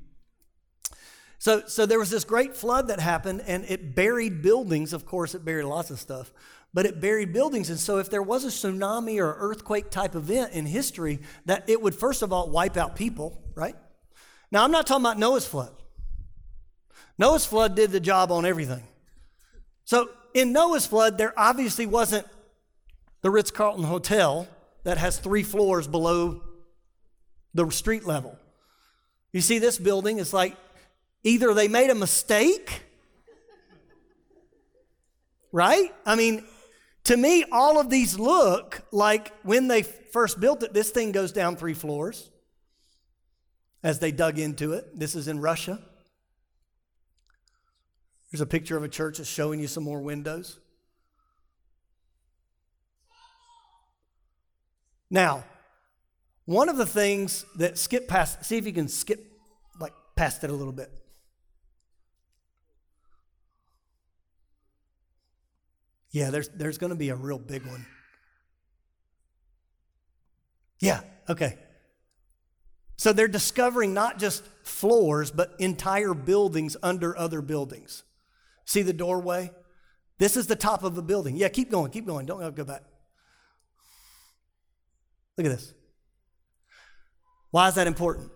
So, 1.41 1.63
so 1.67 1.87
there 1.87 1.99
was 1.99 2.11
this 2.11 2.25
great 2.25 2.57
flood 2.57 2.89
that 2.89 3.01
happened, 3.01 3.43
and 3.47 3.65
it 3.65 3.95
buried 3.95 4.43
buildings. 4.43 4.93
Of 4.93 5.07
course, 5.07 5.35
it 5.35 5.45
buried 5.45 5.65
lots 5.65 5.91
of 5.91 5.99
stuff 5.99 6.33
but 6.75 6.85
it 6.85 7.01
buried 7.01 7.33
buildings. 7.33 7.71
And 7.71 7.79
so, 7.79 7.99
if 7.99 8.11
there 8.11 8.23
was 8.23 8.45
a 8.45 8.49
tsunami 8.49 9.19
or 9.19 9.35
earthquake 9.39 9.91
type 9.91 10.15
event 10.15 10.53
in 10.53 10.67
history, 10.67 11.21
that 11.47 11.69
it 11.69 11.81
would 11.81 11.95
first 11.95 12.23
of 12.23 12.33
all 12.33 12.51
wipe 12.51 12.77
out 12.77 12.95
people, 12.95 13.43
right? 13.55 13.75
Now, 14.51 14.65
I'm 14.65 14.71
not 14.71 14.87
talking 14.87 15.05
about 15.05 15.19
Noah's 15.19 15.47
flood. 15.47 15.73
Noah's 17.19 17.45
flood 17.45 17.75
did 17.75 17.91
the 17.91 18.01
job 18.01 18.31
on 18.33 18.47
everything. 18.47 18.83
So, 19.85 20.11
in 20.35 20.53
Noah's 20.53 20.87
flood, 20.87 21.19
there 21.19 21.35
obviously 21.37 21.87
wasn't 21.87 22.27
the 23.23 23.31
Ritz 23.31 23.51
Carlton 23.51 23.85
Hotel 23.85 24.49
that 24.85 24.99
has 24.99 25.19
three 25.19 25.43
floors 25.43 25.87
below 25.87 26.43
the 27.55 27.69
street 27.71 28.07
level. 28.07 28.39
You 29.33 29.41
see, 29.41 29.59
this 29.59 29.79
building 29.79 30.19
is 30.19 30.33
like 30.33 30.57
either 31.25 31.53
they 31.53 31.69
made 31.69 31.91
a 31.91 31.95
mistake, 31.95 32.83
right? 35.53 35.93
I 36.07 36.15
mean, 36.15 36.45
to 37.05 37.17
me, 37.17 37.45
all 37.51 37.81
of 37.81 37.91
these 37.91 38.19
look 38.19 38.83
like 38.93 39.33
when 39.43 39.69
they 39.69 39.83
first 39.83 40.41
built 40.41 40.63
it, 40.63 40.73
this 40.73 40.91
thing 40.91 41.13
goes 41.13 41.33
down 41.33 41.57
three 41.57 41.75
floors 41.75 42.31
as 43.83 43.99
they 43.99 44.13
dug 44.13 44.39
into 44.39 44.73
it. 44.73 44.99
This 44.99 45.15
is 45.15 45.29
in 45.29 45.41
Russia. 45.41 45.79
Here's 48.31 48.41
a 48.41 48.47
picture 48.47 48.77
of 48.77 48.83
a 48.83 48.89
church 48.89 49.19
that's 49.19 49.29
showing 49.29 49.61
you 49.61 49.67
some 49.67 49.85
more 49.85 50.01
windows. 50.01 50.59
Now, 55.11 55.45
one 56.45 56.69
of 56.69 56.77
the 56.77 56.87
things 56.87 57.45
that 57.57 57.79
skip 57.79 58.09
past, 58.09 58.45
see 58.45 58.59
if 58.59 58.67
you 58.67 58.73
can 58.73 58.89
skip 58.89 59.33
like 59.81 59.93
past 60.17 60.45
it 60.45 60.51
a 60.51 60.53
little 60.53 60.73
bit. 60.73 60.91
Yeah, 66.11 66.31
there's, 66.31 66.49
there's 66.49 66.79
going 66.79 66.91
to 66.91 66.97
be 66.97 67.11
a 67.11 67.15
real 67.15 67.39
big 67.39 67.67
one. 67.67 67.87
Yeah, 70.81 71.01
okay. 71.29 71.59
So 72.99 73.13
they're 73.13 73.29
discovering 73.29 73.95
not 73.95 74.19
just 74.19 74.45
floors, 74.65 75.31
but 75.31 75.55
entire 75.59 76.15
buildings 76.15 76.77
under 76.83 77.17
other 77.17 77.41
buildings. 77.41 78.03
See 78.65 78.83
the 78.83 78.93
doorway? 78.93 79.53
This 80.19 80.37
is 80.37 80.49
the 80.49 80.57
top 80.57 80.83
of 80.83 80.99
a 80.99 81.03
building. 81.03 81.37
Yeah, 81.37 81.49
keep 81.49 81.71
going, 81.71 81.93
keep 81.93 82.07
going. 82.07 82.27
Don't 82.27 82.55
go 82.55 82.65
back. 82.65 82.83
Look 85.37 85.47
at 85.47 85.51
this. 85.51 85.73
Why 87.53 87.69
is 87.69 87.77
that 87.77 87.87
important? 87.87 88.33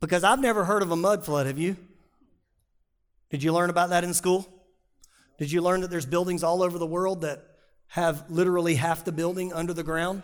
Because 0.00 0.22
I've 0.22 0.40
never 0.40 0.64
heard 0.64 0.82
of 0.82 0.92
a 0.92 0.96
mud 0.96 1.24
flood, 1.24 1.46
have 1.46 1.58
you? 1.58 1.76
Did 3.30 3.42
you 3.42 3.52
learn 3.52 3.70
about 3.70 3.90
that 3.90 4.04
in 4.04 4.14
school? 4.14 4.46
Did 5.38 5.50
you 5.50 5.60
learn 5.60 5.80
that 5.80 5.90
there's 5.90 6.06
buildings 6.06 6.44
all 6.44 6.62
over 6.62 6.78
the 6.78 6.86
world 6.86 7.22
that 7.22 7.44
have 7.88 8.30
literally 8.30 8.76
half 8.76 9.04
the 9.04 9.12
building 9.12 9.52
under 9.52 9.72
the 9.72 9.82
ground? 9.82 10.22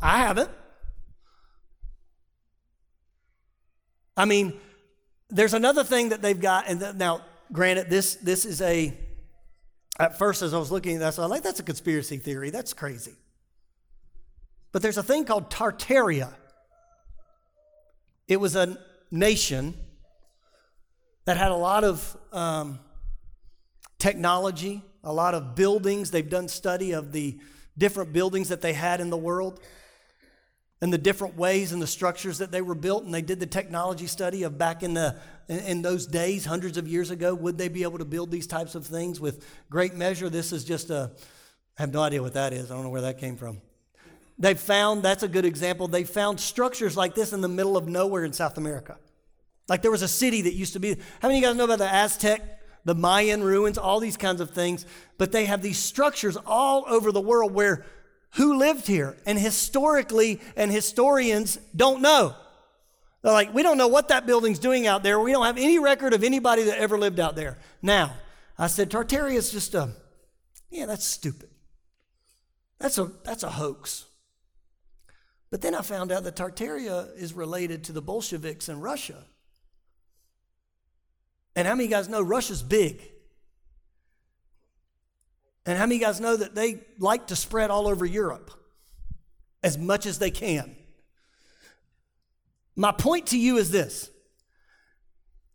I 0.00 0.18
haven't. 0.18 0.50
I 4.16 4.24
mean, 4.24 4.58
there's 5.30 5.54
another 5.54 5.84
thing 5.84 6.10
that 6.10 6.22
they've 6.22 6.40
got, 6.40 6.68
and 6.68 6.98
now, 6.98 7.22
granted, 7.52 7.88
this 7.88 8.16
this 8.16 8.44
is 8.44 8.60
a. 8.60 8.96
At 9.98 10.18
first, 10.18 10.40
as 10.40 10.54
I 10.54 10.58
was 10.58 10.70
looking 10.70 10.96
at 10.96 11.00
that, 11.00 11.18
I 11.18 11.22
was 11.22 11.30
like, 11.30 11.42
that's 11.42 11.60
a 11.60 11.62
conspiracy 11.62 12.16
theory. 12.16 12.50
That's 12.50 12.72
crazy. 12.72 13.12
But 14.72 14.80
there's 14.80 14.96
a 14.96 15.02
thing 15.02 15.26
called 15.26 15.50
Tartaria. 15.50 16.32
It 18.26 18.38
was 18.38 18.56
a 18.56 18.78
nation 19.10 19.74
that 21.26 21.36
had 21.36 21.50
a 21.50 21.56
lot 21.56 21.84
of 21.84 22.16
um, 22.32 22.78
technology, 23.98 24.82
a 25.04 25.12
lot 25.12 25.34
of 25.34 25.54
buildings. 25.54 26.10
They've 26.10 26.28
done 26.28 26.48
study 26.48 26.92
of 26.92 27.12
the 27.12 27.38
different 27.76 28.14
buildings 28.14 28.48
that 28.48 28.62
they 28.62 28.72
had 28.72 29.00
in 29.00 29.10
the 29.10 29.16
world 29.16 29.60
and 30.82 30.92
the 30.92 30.98
different 30.98 31.36
ways 31.36 31.72
and 31.72 31.80
the 31.80 31.86
structures 31.86 32.38
that 32.38 32.50
they 32.50 32.60
were 32.60 32.74
built 32.74 33.04
and 33.04 33.14
they 33.14 33.22
did 33.22 33.38
the 33.38 33.46
technology 33.46 34.08
study 34.08 34.42
of 34.42 34.58
back 34.58 34.82
in 34.82 34.94
the 34.94 35.16
in 35.48 35.80
those 35.80 36.06
days 36.06 36.44
hundreds 36.44 36.76
of 36.76 36.88
years 36.88 37.10
ago 37.10 37.34
would 37.34 37.56
they 37.56 37.68
be 37.68 37.84
able 37.84 37.98
to 37.98 38.04
build 38.04 38.30
these 38.32 38.48
types 38.48 38.74
of 38.74 38.84
things 38.84 39.20
with 39.20 39.46
great 39.70 39.94
measure? 39.94 40.28
This 40.28 40.52
is 40.52 40.64
just 40.64 40.90
a 40.90 41.10
i 41.78 41.82
have 41.82 41.92
no 41.92 42.02
idea 42.02 42.20
what 42.20 42.34
that 42.34 42.52
is. 42.52 42.70
I 42.70 42.74
don't 42.74 42.82
know 42.82 42.90
where 42.90 43.02
that 43.02 43.18
came 43.18 43.36
from. 43.36 43.62
They 44.38 44.54
found 44.54 45.04
that's 45.04 45.22
a 45.22 45.28
good 45.28 45.44
example. 45.44 45.86
They 45.86 46.04
found 46.04 46.40
structures 46.40 46.96
like 46.96 47.14
this 47.14 47.32
in 47.32 47.40
the 47.40 47.48
middle 47.48 47.76
of 47.76 47.86
nowhere 47.86 48.24
in 48.24 48.32
south 48.32 48.58
america. 48.58 48.96
Like 49.68 49.82
there 49.82 49.92
was 49.92 50.02
a 50.02 50.08
city 50.08 50.42
that 50.42 50.54
used 50.54 50.72
to 50.72 50.80
be 50.80 50.96
how 51.20 51.28
many 51.28 51.38
of 51.38 51.42
you 51.42 51.48
guys 51.48 51.56
know 51.56 51.64
about 51.64 51.78
the 51.78 51.94
aztec 51.94 52.58
the 52.84 52.96
Mayan 52.96 53.44
ruins, 53.44 53.78
all 53.78 54.00
these 54.00 54.16
kinds 54.16 54.40
of 54.40 54.50
things. 54.50 54.84
But 55.16 55.30
they 55.30 55.44
have 55.44 55.62
these 55.62 55.78
structures 55.78 56.36
all 56.44 56.84
over 56.88 57.12
the 57.12 57.20
world 57.20 57.54
where 57.54 57.84
who 58.34 58.56
lived 58.58 58.86
here? 58.86 59.16
And 59.26 59.38
historically, 59.38 60.40
and 60.56 60.70
historians 60.70 61.58
don't 61.76 62.00
know. 62.00 62.34
They're 63.22 63.32
like, 63.32 63.54
we 63.54 63.62
don't 63.62 63.78
know 63.78 63.88
what 63.88 64.08
that 64.08 64.26
building's 64.26 64.58
doing 64.58 64.86
out 64.86 65.02
there. 65.02 65.20
We 65.20 65.32
don't 65.32 65.46
have 65.46 65.58
any 65.58 65.78
record 65.78 66.12
of 66.12 66.24
anybody 66.24 66.64
that 66.64 66.78
ever 66.78 66.98
lived 66.98 67.20
out 67.20 67.36
there. 67.36 67.58
Now, 67.82 68.14
I 68.58 68.66
said, 68.66 68.90
Tartaria 68.90 69.34
is 69.34 69.50
just 69.52 69.74
a, 69.74 69.90
yeah, 70.70 70.86
that's 70.86 71.04
stupid. 71.04 71.50
That's 72.78 72.98
a, 72.98 73.10
that's 73.22 73.42
a 73.42 73.50
hoax. 73.50 74.06
But 75.50 75.60
then 75.60 75.74
I 75.74 75.82
found 75.82 76.10
out 76.10 76.24
that 76.24 76.34
Tartaria 76.34 77.14
is 77.16 77.34
related 77.34 77.84
to 77.84 77.92
the 77.92 78.02
Bolsheviks 78.02 78.68
in 78.68 78.80
Russia. 78.80 79.22
And 81.54 81.68
how 81.68 81.74
many 81.74 81.88
guys 81.88 82.08
know 82.08 82.22
Russia's 82.22 82.62
big? 82.62 83.02
And 85.64 85.78
how 85.78 85.86
many 85.86 85.98
guys 85.98 86.20
know 86.20 86.36
that 86.36 86.54
they 86.54 86.80
like 86.98 87.28
to 87.28 87.36
spread 87.36 87.70
all 87.70 87.86
over 87.86 88.04
Europe 88.04 88.50
as 89.62 89.78
much 89.78 90.06
as 90.06 90.18
they 90.18 90.30
can? 90.30 90.74
My 92.74 92.92
point 92.92 93.28
to 93.28 93.38
you 93.38 93.58
is 93.58 93.70
this 93.70 94.10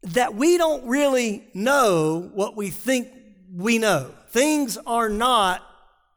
that 0.03 0.35
we 0.35 0.57
don't 0.57 0.87
really 0.87 1.43
know 1.53 2.29
what 2.33 2.55
we 2.55 2.69
think 2.69 3.09
we 3.53 3.77
know. 3.77 4.11
Things 4.29 4.77
are 4.85 5.09
not 5.09 5.63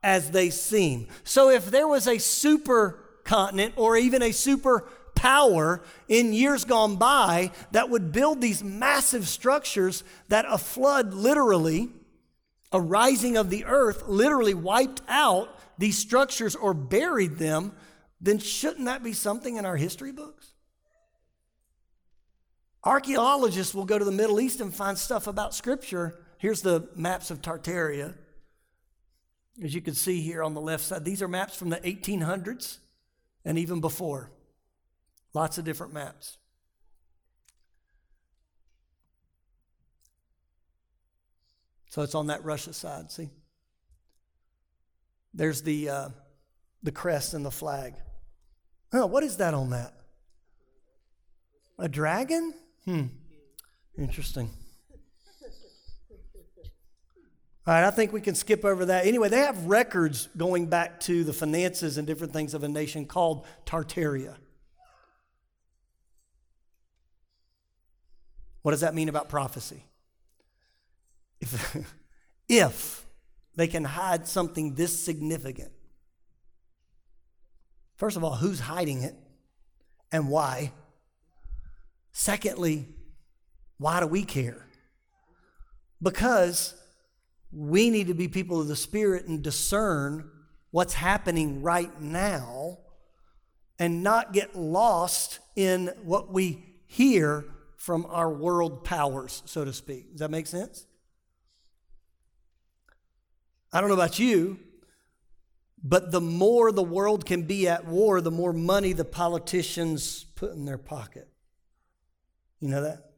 as 0.03 0.31
they 0.31 0.51
seem. 0.51 1.09
So 1.25 1.51
if 1.51 1.71
there 1.71 1.89
was 1.89 2.07
a 2.07 2.19
super 2.19 2.99
continent 3.25 3.75
or 3.77 3.97
even 3.97 4.23
a 4.23 4.33
super 4.33 4.87
power 5.15 5.83
in 6.09 6.33
years 6.33 6.65
gone 6.65 6.97
by 6.97 7.51
that 7.73 7.91
would 7.91 8.13
build 8.13 8.41
these 8.41 8.63
massive 8.65 9.29
structures 9.29 10.05
that 10.29 10.45
a 10.49 10.57
flood 10.57 11.13
literally, 11.13 11.91
a 12.73 12.81
rising 12.81 13.37
of 13.37 13.51
the 13.51 13.65
earth, 13.65 14.05
literally 14.07 14.55
wiped 14.55 15.03
out 15.09 15.59
these 15.79 15.99
structures 15.99 16.55
or 16.55 16.75
buried 16.75 17.39
them, 17.39 17.73
then 18.21 18.39
shouldn't 18.39 18.85
that 18.85 19.03
be 19.03 19.13
something 19.13 19.57
in 19.57 19.65
our 19.65 19.77
history 19.77 20.13
books? 20.13 20.53
Archaeologists 22.85 23.75
will 23.75 23.85
go 23.85 23.99
to 23.99 24.05
the 24.05 24.13
Middle 24.13 24.41
East 24.41 24.61
and 24.61 24.75
find 24.75 24.97
stuff 24.97 25.27
about 25.27 25.55
Scripture. 25.55 26.21
Here's 26.39 26.63
the 26.63 26.89
maps 26.95 27.31
of 27.31 27.43
Tartaria. 27.43 28.15
as 29.63 29.75
you 29.75 29.83
can 29.83 29.95
see 29.95 30.21
here 30.21 30.43
on 30.43 30.55
the 30.55 30.61
left 30.61 30.85
side. 30.85 31.05
These 31.05 31.21
are 31.21 31.29
maps 31.29 31.57
from 31.57 31.69
the 31.69 31.77
1800s 31.79 32.79
and 33.45 33.59
even 33.59 33.81
before. 33.81 34.31
Lots 35.35 35.59
of 35.59 35.65
different 35.65 35.93
maps. 35.93 36.39
So 41.91 42.03
it's 42.03 42.15
on 42.15 42.29
that 42.29 42.45
Russia 42.45 42.73
side, 42.73 43.11
see? 43.11 43.31
There's 45.35 45.63
the, 45.63 45.89
uh, 45.89 46.09
the 46.85 46.93
crest 46.93 47.35
and 47.35 47.45
the 47.45 47.51
flag. 47.51 47.95
Oh, 48.93 49.07
what 49.07 49.25
is 49.25 49.37
that 49.39 49.55
on 49.55 49.71
that? 49.71 49.93
A 51.79 51.89
dragon? 51.89 52.55
Hmm. 52.85 53.07
Interesting. 53.99 54.51
All 57.67 57.75
right, 57.75 57.85
I 57.85 57.91
think 57.91 58.13
we 58.13 58.21
can 58.21 58.37
skip 58.37 58.65
over 58.65 58.87
that. 58.87 59.07
Anyway, 59.07 59.29
they 59.29 59.39
have 59.39 59.67
records 59.67 60.29
going 60.37 60.67
back 60.67 61.01
to 61.01 61.25
the 61.25 61.33
finances 61.33 61.99
and 61.99 62.07
different 62.07 62.33
things 62.33 62.55
of 62.55 62.63
a 62.63 62.69
nation 62.69 63.05
called 63.05 63.47
Tartaria. 63.67 64.37
What 68.63 68.71
does 68.71 68.81
that 68.81 68.95
mean 68.95 69.09
about 69.09 69.29
prophecy? 69.29 69.85
If, 71.41 71.77
if 72.49 73.07
they 73.57 73.67
can 73.67 73.85
hide 73.85 74.27
something 74.27 74.75
this 74.75 74.99
significant, 74.99 75.73
first 77.97 78.17
of 78.17 78.25
all, 78.25 78.35
who's 78.35 78.61
hiding 78.61 79.03
it 79.03 79.15
and 80.13 80.29
why? 80.29 80.73
Secondly, 82.13 82.89
why 83.79 84.01
do 84.01 84.07
we 84.07 84.25
care? 84.25 84.67
Because 86.03 86.75
we 87.53 87.91
need 87.91 88.07
to 88.07 88.15
be 88.15 88.29
people 88.29 88.61
of 88.61 88.69
the 88.69 88.77
Spirit 88.77 89.27
and 89.27 89.43
discern 89.43 90.31
what's 90.71 90.95
happening 90.95 91.63
right 91.63 92.01
now 92.01 92.79
and 93.79 94.03
not 94.03 94.33
get 94.33 94.55
lost 94.55 95.41
in 95.57 95.91
what 96.03 96.33
we 96.33 96.65
hear 96.87 97.45
from 97.77 98.07
our 98.11 98.31
world 98.31 98.85
powers, 98.85 99.43
so 99.47 99.65
to 99.65 99.73
speak. 99.73 100.13
Does 100.13 100.21
that 100.21 100.31
make 100.31 100.47
sense? 100.47 100.87
I 103.73 103.81
don't 103.81 103.89
know 103.89 103.95
about 103.95 104.19
you, 104.19 104.59
but 105.83 106.11
the 106.11 106.21
more 106.21 106.73
the 106.73 106.83
world 106.83 107.25
can 107.25 107.43
be 107.43 107.69
at 107.69 107.87
war, 107.87 108.21
the 108.21 108.31
more 108.31 108.53
money 108.53 108.93
the 108.93 109.05
politicians 109.05 110.25
put 110.35 110.53
in 110.53 110.65
their 110.65 110.79
pocket. 110.79 111.29
You 112.59 112.69
know 112.69 112.83
that? 112.83 113.11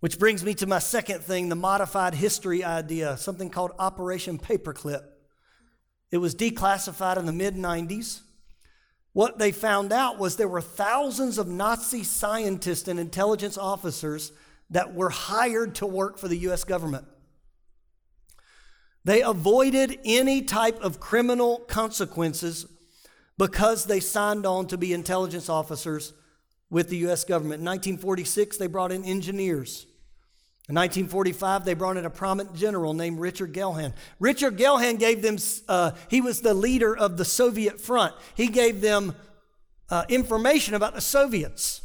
Which 0.00 0.18
brings 0.18 0.44
me 0.44 0.54
to 0.54 0.66
my 0.66 0.78
second 0.78 1.22
thing 1.22 1.48
the 1.48 1.56
modified 1.56 2.14
history 2.14 2.62
idea, 2.62 3.16
something 3.16 3.48
called 3.48 3.72
Operation 3.78 4.38
Paperclip. 4.38 5.02
It 6.10 6.18
was 6.18 6.34
declassified 6.34 7.16
in 7.16 7.26
the 7.26 7.32
mid 7.32 7.54
90s. 7.54 8.20
What 9.12 9.38
they 9.38 9.50
found 9.50 9.92
out 9.92 10.18
was 10.18 10.36
there 10.36 10.46
were 10.46 10.60
thousands 10.60 11.38
of 11.38 11.48
Nazi 11.48 12.02
scientists 12.02 12.86
and 12.86 13.00
intelligence 13.00 13.56
officers 13.56 14.30
that 14.68 14.94
were 14.94 15.08
hired 15.08 15.76
to 15.76 15.86
work 15.86 16.18
for 16.18 16.28
the 16.28 16.36
US 16.50 16.64
government. 16.64 17.06
They 19.06 19.22
avoided 19.22 20.00
any 20.04 20.42
type 20.42 20.82
of 20.82 20.98
criminal 20.98 21.58
consequences 21.58 22.66
because 23.38 23.84
they 23.84 24.00
signed 24.00 24.44
on 24.44 24.66
to 24.66 24.76
be 24.76 24.92
intelligence 24.92 25.48
officers 25.48 26.12
with 26.70 26.88
the 26.88 26.96
U.S. 26.98 27.22
government. 27.22 27.60
In 27.60 27.66
1946, 27.66 28.56
they 28.56 28.66
brought 28.66 28.90
in 28.90 29.04
engineers. 29.04 29.86
In 30.68 30.74
1945, 30.74 31.64
they 31.64 31.74
brought 31.74 31.96
in 31.96 32.04
a 32.04 32.10
prominent 32.10 32.56
general 32.56 32.94
named 32.94 33.20
Richard 33.20 33.52
Gehlen. 33.52 33.94
Richard 34.18 34.56
Gehlen 34.56 34.96
gave 34.96 35.22
them, 35.22 35.36
uh, 35.68 35.92
he 36.10 36.20
was 36.20 36.40
the 36.40 36.52
leader 36.52 36.96
of 36.96 37.16
the 37.16 37.24
Soviet 37.24 37.80
front. 37.80 38.12
He 38.34 38.48
gave 38.48 38.80
them 38.80 39.14
uh, 39.88 40.04
information 40.08 40.74
about 40.74 40.96
the 40.96 41.00
Soviets. 41.00 41.80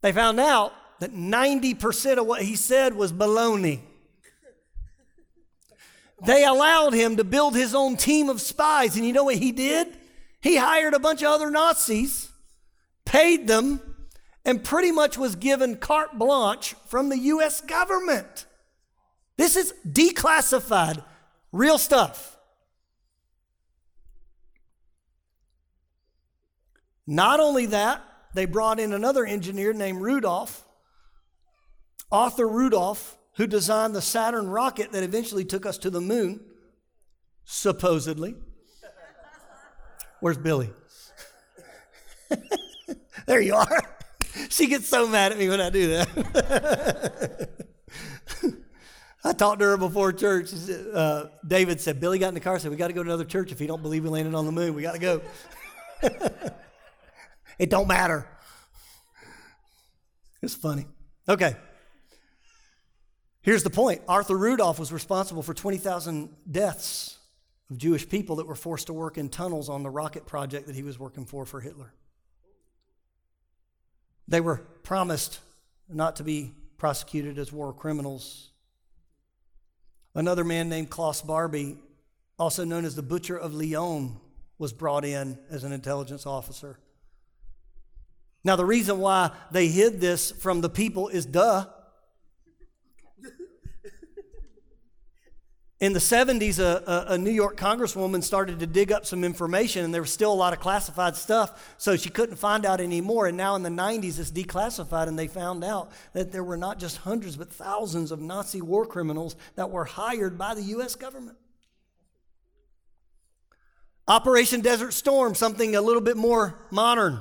They 0.00 0.10
found 0.10 0.40
out 0.40 0.72
that 0.98 1.14
90% 1.14 2.18
of 2.18 2.26
what 2.26 2.42
he 2.42 2.56
said 2.56 2.94
was 2.94 3.12
baloney. 3.12 3.82
They 6.24 6.44
allowed 6.44 6.94
him 6.94 7.16
to 7.16 7.24
build 7.24 7.54
his 7.54 7.74
own 7.74 7.96
team 7.96 8.28
of 8.28 8.40
spies. 8.40 8.96
And 8.96 9.06
you 9.06 9.12
know 9.12 9.24
what 9.24 9.36
he 9.36 9.52
did? 9.52 9.96
He 10.40 10.56
hired 10.56 10.94
a 10.94 10.98
bunch 10.98 11.22
of 11.22 11.28
other 11.28 11.50
Nazis, 11.50 12.30
paid 13.04 13.46
them, 13.46 13.80
and 14.44 14.64
pretty 14.64 14.92
much 14.92 15.18
was 15.18 15.36
given 15.36 15.76
carte 15.76 16.18
blanche 16.18 16.74
from 16.86 17.08
the 17.08 17.18
U.S. 17.18 17.60
government. 17.60 18.46
This 19.36 19.56
is 19.56 19.74
declassified, 19.86 21.04
real 21.52 21.78
stuff. 21.78 22.36
Not 27.06 27.40
only 27.40 27.66
that, 27.66 28.02
they 28.34 28.44
brought 28.46 28.80
in 28.80 28.92
another 28.92 29.24
engineer 29.24 29.72
named 29.72 30.00
Rudolph, 30.00 30.64
Arthur 32.10 32.48
Rudolph, 32.48 33.17
who 33.38 33.46
designed 33.46 33.94
the 33.94 34.02
Saturn 34.02 34.48
rocket 34.48 34.90
that 34.92 35.04
eventually 35.04 35.44
took 35.44 35.64
us 35.64 35.78
to 35.78 35.90
the 35.90 36.00
moon, 36.00 36.40
supposedly. 37.44 38.34
Where's 40.20 40.36
Billy? 40.36 40.70
there 43.26 43.40
you 43.40 43.54
are. 43.54 43.82
She 44.50 44.68
gets 44.68 44.86
so 44.88 45.08
mad 45.08 45.32
at 45.32 45.38
me 45.38 45.48
when 45.48 45.60
I 45.60 45.68
do 45.68 45.88
that. 45.88 47.48
I 49.24 49.32
talked 49.32 49.58
to 49.58 49.64
her 49.64 49.76
before 49.76 50.12
church. 50.12 50.52
Uh, 50.94 51.24
David 51.44 51.80
said, 51.80 51.98
Billy 51.98 52.20
got 52.20 52.28
in 52.28 52.34
the 52.34 52.40
car 52.40 52.56
said, 52.60 52.70
We 52.70 52.76
got 52.76 52.86
to 52.86 52.92
go 52.92 53.02
to 53.02 53.08
another 53.08 53.24
church. 53.24 53.50
If 53.50 53.60
you 53.60 53.66
don't 53.66 53.82
believe 53.82 54.04
we 54.04 54.10
landed 54.10 54.34
on 54.34 54.46
the 54.46 54.52
moon, 54.52 54.74
we 54.74 54.82
got 54.82 54.92
to 54.92 55.00
go. 55.00 55.20
it 57.58 57.68
don't 57.68 57.88
matter. 57.88 58.28
It's 60.40 60.54
funny. 60.54 60.86
Okay. 61.28 61.56
Here's 63.42 63.62
the 63.62 63.70
point 63.70 64.02
Arthur 64.08 64.36
Rudolph 64.36 64.78
was 64.78 64.92
responsible 64.92 65.42
for 65.42 65.54
20,000 65.54 66.34
deaths 66.50 67.18
of 67.70 67.78
Jewish 67.78 68.08
people 68.08 68.36
that 68.36 68.46
were 68.46 68.54
forced 68.54 68.86
to 68.86 68.92
work 68.92 69.18
in 69.18 69.28
tunnels 69.28 69.68
on 69.68 69.82
the 69.82 69.90
rocket 69.90 70.26
project 70.26 70.66
that 70.66 70.76
he 70.76 70.82
was 70.82 70.98
working 70.98 71.24
for 71.24 71.44
for 71.44 71.60
Hitler. 71.60 71.92
They 74.26 74.40
were 74.40 74.58
promised 74.82 75.40
not 75.88 76.16
to 76.16 76.24
be 76.24 76.52
prosecuted 76.76 77.38
as 77.38 77.52
war 77.52 77.72
criminals. 77.72 78.50
Another 80.14 80.44
man 80.44 80.68
named 80.68 80.90
Klaus 80.90 81.22
Barbie, 81.22 81.76
also 82.38 82.64
known 82.64 82.84
as 82.84 82.94
the 82.94 83.02
Butcher 83.02 83.36
of 83.36 83.54
Lyon, 83.54 84.16
was 84.58 84.72
brought 84.72 85.04
in 85.04 85.38
as 85.50 85.64
an 85.64 85.72
intelligence 85.72 86.26
officer. 86.26 86.78
Now, 88.44 88.56
the 88.56 88.64
reason 88.64 88.98
why 88.98 89.30
they 89.50 89.68
hid 89.68 90.00
this 90.00 90.30
from 90.30 90.60
the 90.60 90.68
people 90.68 91.08
is 91.08 91.26
duh. 91.26 91.66
In 95.80 95.92
the 95.92 96.00
70s, 96.00 96.58
a, 96.58 97.12
a, 97.12 97.18
New 97.18 97.30
York 97.30 97.56
congresswoman 97.56 98.24
started 98.24 98.58
to 98.58 98.66
dig 98.66 98.90
up 98.90 99.06
some 99.06 99.22
information, 99.22 99.84
and 99.84 99.94
there 99.94 100.00
was 100.00 100.12
still 100.12 100.32
a 100.32 100.34
lot 100.34 100.52
of 100.52 100.58
classified 100.58 101.14
stuff, 101.14 101.76
so 101.78 101.96
she 101.96 102.10
couldn't 102.10 102.34
find 102.34 102.66
out 102.66 102.80
anymore. 102.80 103.28
And 103.28 103.36
now 103.36 103.54
in 103.54 103.62
the 103.62 103.68
90s, 103.68 104.18
it's 104.18 104.32
declassified, 104.32 105.06
and 105.06 105.16
they 105.16 105.28
found 105.28 105.62
out 105.62 105.92
that 106.14 106.32
there 106.32 106.42
were 106.42 106.56
not 106.56 106.80
just 106.80 106.96
hundreds, 106.96 107.36
but 107.36 107.48
thousands 107.48 108.10
of 108.10 108.20
Nazi 108.20 108.60
war 108.60 108.86
criminals 108.86 109.36
that 109.54 109.70
were 109.70 109.84
hired 109.84 110.36
by 110.36 110.56
the 110.56 110.62
U.S. 110.62 110.96
government. 110.96 111.38
Operation 114.08 114.60
Desert 114.60 114.92
Storm, 114.94 115.36
something 115.36 115.76
a 115.76 115.80
little 115.80 116.02
bit 116.02 116.16
more 116.16 116.58
modern. 116.72 117.20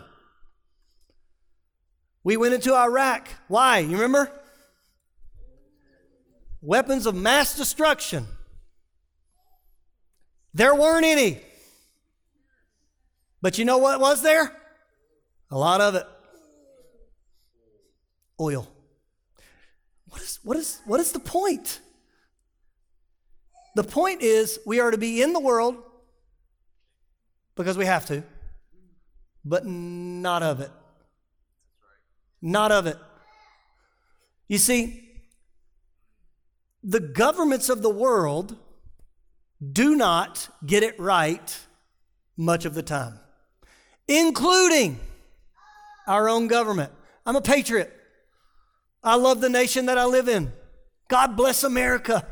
We 2.24 2.38
went 2.38 2.56
into 2.56 2.74
Iraq. 2.74 3.30
Why? 3.50 3.80
You 3.80 3.92
remember? 3.92 4.32
Weapons 6.60 7.06
of 7.06 7.14
mass 7.14 7.56
destruction. 7.56 8.26
There 10.58 10.74
weren't 10.74 11.06
any. 11.06 11.40
But 13.44 13.60
you 13.60 13.66
know 13.66 13.78
what 13.78 14.00
was 14.00 14.24
there? 14.24 14.52
A 15.52 15.58
lot 15.58 15.82
of 15.82 15.94
it. 15.94 16.08
Oil. 18.40 18.68
What 20.10 20.24
is, 20.24 20.40
what 20.42 20.58
is, 20.58 20.82
what 20.86 21.00
is 21.00 21.12
the 21.12 21.20
point? 21.20 21.80
The 23.76 23.84
point 23.84 24.24
is 24.24 24.58
we 24.66 24.80
are 24.80 24.90
to 24.90 24.98
be 24.98 25.22
in 25.22 25.34
the 25.34 25.40
world 25.40 25.78
because 27.56 27.78
we 27.78 27.86
have 27.86 28.08
to, 28.08 28.24
but 29.46 29.64
not 29.64 30.42
of 30.42 30.60
it. 30.60 30.72
Not 32.42 32.72
of 32.72 32.88
it. 32.88 32.98
You 34.48 34.58
see, 34.58 35.08
the 36.84 37.00
governments 37.00 37.70
of 37.70 37.84
the 37.84 37.92
world 37.92 38.58
do 39.62 39.96
not 39.96 40.50
get 40.66 40.84
it 40.84 41.00
right 41.00 41.60
much 42.36 42.66
of 42.66 42.74
the 42.74 42.84
time, 42.84 43.20
including 44.08 45.00
our 46.08 46.30
own 46.30 46.48
government. 46.48 46.92
I'm 47.26 47.36
a 47.36 47.42
patriot. 47.42 47.94
I 49.04 49.16
love 49.16 49.42
the 49.42 49.50
nation 49.50 49.88
that 49.88 49.98
I 49.98 50.06
live 50.06 50.28
in. 50.28 50.52
God 51.08 51.36
bless 51.36 51.64
America. 51.64 52.26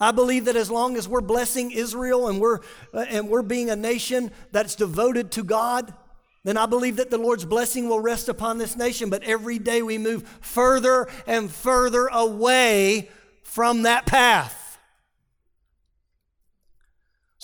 I 0.00 0.10
believe 0.10 0.46
that 0.46 0.56
as 0.56 0.70
long 0.70 0.96
as 0.96 1.08
we're 1.08 1.20
blessing 1.20 1.70
Israel 1.70 2.28
and 2.28 2.40
we're, 2.40 2.60
uh, 2.92 3.06
and 3.08 3.28
we're 3.28 3.42
being 3.42 3.70
a 3.70 3.76
nation 3.76 4.30
that's 4.52 4.74
devoted 4.74 5.30
to 5.32 5.44
God, 5.44 5.94
then 6.42 6.58
I 6.58 6.66
believe 6.66 6.96
that 6.96 7.10
the 7.10 7.18
Lord's 7.18 7.44
blessing 7.44 7.88
will 7.88 8.00
rest 8.00 8.28
upon 8.28 8.58
this 8.58 8.76
nation. 8.76 9.08
But 9.08 9.22
every 9.22 9.58
day 9.58 9.82
we 9.82 9.96
move 9.96 10.28
further 10.40 11.08
and 11.26 11.50
further 11.50 12.06
away 12.06 13.08
from 13.42 13.82
that 13.82 14.04
path. 14.04 14.63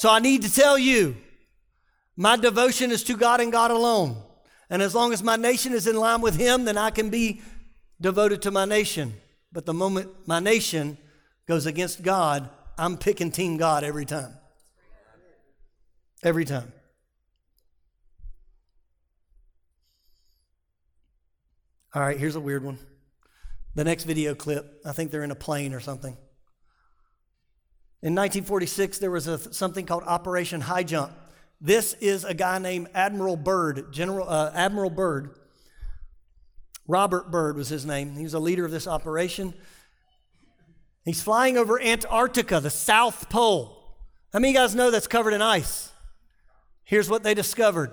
So 0.01 0.09
I 0.09 0.19
need 0.19 0.41
to 0.45 0.51
tell 0.51 0.79
you 0.79 1.15
my 2.17 2.35
devotion 2.39 2.91
is 2.91 3.05
to 3.05 3.15
God 3.19 3.43
and 3.43 3.53
God 3.53 3.71
alone. 3.71 4.17
And 4.71 4.81
as 4.81 4.95
long 4.95 5.13
as 5.13 5.23
my 5.23 5.37
nation 5.37 5.75
is 5.75 5.87
in 5.87 5.95
line 5.95 6.23
with 6.23 6.37
Him, 6.37 6.65
then 6.65 6.79
I 6.79 6.89
can 6.89 7.11
be 7.11 7.43
devoted 8.01 8.41
to 8.43 8.51
my 8.51 8.65
nation. 8.65 9.13
But 9.53 9.67
the 9.67 9.75
moment 9.75 10.09
my 10.27 10.41
nation 10.41 10.97
goes 11.47 11.67
against 11.67 12.03
God, 12.03 12.49
I'm 12.79 12.97
picking 12.97 13.31
Team 13.31 13.59
God 13.59 13.85
every 13.85 14.07
time. 14.07 14.33
Every 16.23 16.47
time. 16.47 16.73
All 21.95 22.01
right, 22.01 22.17
here's 22.17 22.37
a 22.37 22.41
weird 22.41 22.65
one. 22.65 22.79
The 23.75 23.85
next 23.85 24.05
video 24.05 24.35
clip, 24.35 24.81
I 24.83 24.93
think 24.93 25.11
they're 25.11 25.25
in 25.25 25.31
a 25.31 25.35
plane 25.35 25.75
or 25.75 25.81
something. 25.81 26.17
In 28.03 28.15
1946, 28.15 28.99
there 28.99 29.11
was 29.11 29.27
a, 29.27 29.53
something 29.53 29.85
called 29.85 30.05
Operation 30.05 30.63
High 30.63 30.85
Jump. 30.85 31.13
This 31.61 31.93
is 32.01 32.25
a 32.25 32.33
guy 32.33 32.59
named 32.59 32.89
Admiral 32.95 33.37
Byrd, 33.37 33.93
General 33.93 34.27
uh, 34.27 34.51
Admiral 34.55 34.89
Byrd. 34.89 35.39
Robert 36.89 37.31
Byrd 37.31 37.57
was 37.57 37.69
his 37.69 37.85
name. 37.85 38.17
He 38.17 38.23
was 38.23 38.33
a 38.33 38.39
leader 38.39 38.65
of 38.65 38.71
this 38.71 38.87
operation. 38.87 39.53
He's 41.05 41.23
flying 41.23 41.59
over 41.59 41.79
Antarctica, 41.79 42.61
the 42.61 42.71
South 42.71 43.29
Pole. 43.29 43.77
How 44.33 44.39
many 44.39 44.49
of 44.51 44.55
you 44.55 44.61
guys 44.61 44.75
know 44.75 44.91
that's 44.91 45.07
covered 45.07 45.35
in 45.35 45.43
ice? 45.43 45.93
Here's 46.85 47.11
what 47.11 47.23
they 47.23 47.35
discovered. 47.35 47.91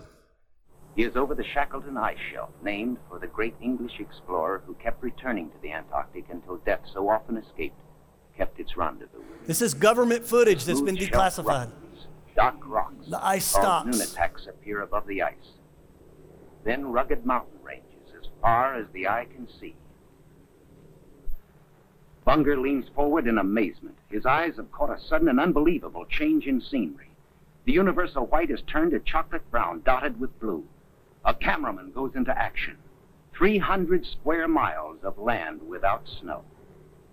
He 0.96 1.04
is 1.04 1.17
over 1.17 1.36
the 1.36 1.43
Shackleton 1.54 1.98
Ice 1.98 2.17
Shelf, 2.32 2.50
named 2.63 2.98
for 3.10 3.20
the 3.20 3.28
great 3.28 3.56
English 3.62 4.00
explorer 4.00 4.63
who 4.65 4.74
kept 4.76 5.04
returning 5.04 5.50
to 5.50 5.58
the 5.62 5.74
Antarctic 5.74 6.26
until 6.30 6.58
death 6.58 6.82
so 6.93 7.10
often 7.10 7.38
escaped, 7.38 7.80
kept 8.38 8.60
its 8.60 8.78
rendezvous. 8.78 9.21
This 9.45 9.62
is 9.62 9.73
government 9.73 10.26
footage 10.26 10.65
that's 10.65 10.82
been 10.82 10.95
declassified. 10.95 11.71
dark 12.36 12.56
rocks. 12.65 13.08
The 13.08 13.26
ice 13.26 13.45
stops. 13.45 13.97
Nunataks 13.97 14.47
appear 14.47 14.82
above 14.82 15.08
the 15.08 15.23
ice. 15.23 15.34
Then 16.63 16.91
rugged 16.91 17.26
mountain 17.26 17.60
ranges 17.63 18.13
as 18.19 18.28
far 18.41 18.76
as 18.76 18.86
the 18.93 19.08
eye 19.08 19.26
can 19.34 19.47
see. 19.60 19.76
Bunger 22.26 22.58
leans 22.58 22.89
forward 22.93 23.26
in 23.26 23.38
amazement. 23.38 23.97
His 24.10 24.26
eyes 24.26 24.58
have 24.58 24.71
caught 24.71 24.89
a 24.89 25.00
sudden 25.00 25.30
and 25.30 25.39
unbelievable 25.39 26.06
change 26.06 26.45
in 26.45 26.60
scenery. 26.62 27.10
The 27.65 27.71
universal 27.71 28.26
white 28.26 28.52
is 28.52 28.62
turned 28.67 28.91
to 28.91 29.00
chocolate 29.00 29.50
brown, 29.50 29.82
dotted 29.86 30.19
with 30.19 30.38
blue. 30.39 30.65
A 31.26 31.34
cameraman 31.34 31.91
goes 31.91 32.15
into 32.15 32.38
action. 32.38 32.78
300 33.34 34.06
square 34.06 34.47
miles 34.47 34.97
of 35.04 35.17
land 35.17 35.62
without 35.67 36.08
snow. 36.21 36.43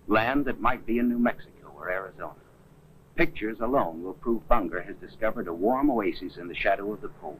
Land 0.07 0.45
that 0.45 0.59
might 0.59 0.85
be 0.85 0.99
in 0.99 1.09
New 1.09 1.19
Mexico 1.19 1.73
or 1.75 1.89
Arizona. 1.89 2.35
Pictures 3.15 3.57
alone 3.61 4.03
will 4.03 4.13
prove 4.13 4.47
Bunger 4.47 4.81
has 4.81 4.95
discovered 4.97 5.47
a 5.47 5.53
warm 5.53 5.89
oasis 5.89 6.37
in 6.37 6.47
the 6.47 6.55
shadow 6.55 6.91
of 6.91 7.01
the 7.01 7.07
pole. 7.07 7.39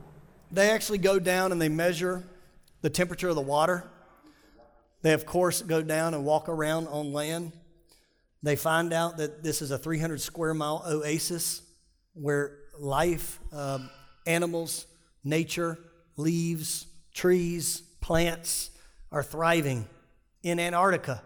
They 0.51 0.69
actually 0.69 0.99
go 0.99 1.19
down 1.19 1.51
and 1.51 1.61
they 1.61 1.69
measure 1.69 2.23
the 2.81 2.89
temperature 2.89 3.29
of 3.29 3.35
the 3.35 3.41
water. 3.41 3.89
They, 5.01 5.13
of 5.13 5.25
course, 5.25 5.61
go 5.61 5.81
down 5.81 6.13
and 6.13 6.23
walk 6.25 6.49
around 6.49 6.87
on 6.87 7.13
land. 7.13 7.51
They 8.41 8.55
find 8.55 8.93
out 8.93 9.17
that 9.17 9.43
this 9.43 9.61
is 9.61 9.71
a 9.71 9.77
300 9.77 10.21
square 10.21 10.53
mile 10.53 10.83
oasis 10.87 11.61
where 12.13 12.57
life, 12.79 13.39
um, 13.51 13.89
animals, 14.25 14.87
nature, 15.23 15.77
leaves, 16.15 16.87
trees, 17.13 17.81
plants 18.01 18.69
are 19.11 19.23
thriving 19.23 19.87
in 20.43 20.59
Antarctica. 20.59 21.23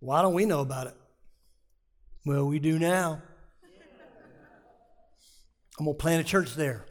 Why 0.00 0.22
don't 0.22 0.34
we 0.34 0.46
know 0.46 0.60
about 0.60 0.86
it? 0.88 0.94
Well, 2.24 2.46
we 2.46 2.58
do 2.58 2.78
now. 2.78 3.22
I'm 5.78 5.84
going 5.84 5.96
to 5.96 6.00
plant 6.00 6.20
a 6.20 6.24
church 6.24 6.54
there. 6.54 6.84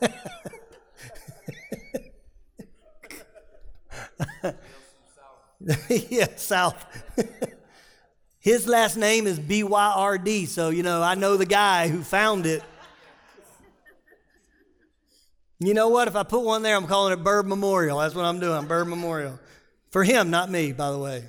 yeah, 5.88 6.26
South. 6.36 6.84
His 8.40 8.66
last 8.66 8.96
name 8.96 9.26
is 9.28 9.38
B 9.38 9.62
Y 9.62 9.92
R 9.96 10.18
D, 10.18 10.46
so 10.46 10.70
you 10.70 10.82
know, 10.82 11.02
I 11.02 11.14
know 11.14 11.36
the 11.36 11.46
guy 11.46 11.88
who 11.88 12.02
found 12.02 12.46
it. 12.46 12.62
You 15.60 15.74
know 15.74 15.88
what? 15.88 16.08
If 16.08 16.16
I 16.16 16.24
put 16.24 16.42
one 16.42 16.62
there, 16.62 16.74
I'm 16.74 16.88
calling 16.88 17.12
it 17.12 17.22
Byrd 17.22 17.46
Memorial. 17.46 17.98
That's 18.00 18.16
what 18.16 18.24
I'm 18.24 18.40
doing, 18.40 18.66
Byrd 18.66 18.88
Memorial. 18.88 19.38
For 19.92 20.04
him, 20.04 20.30
not 20.30 20.50
me, 20.50 20.72
by 20.72 20.90
the 20.90 20.98
way. 20.98 21.22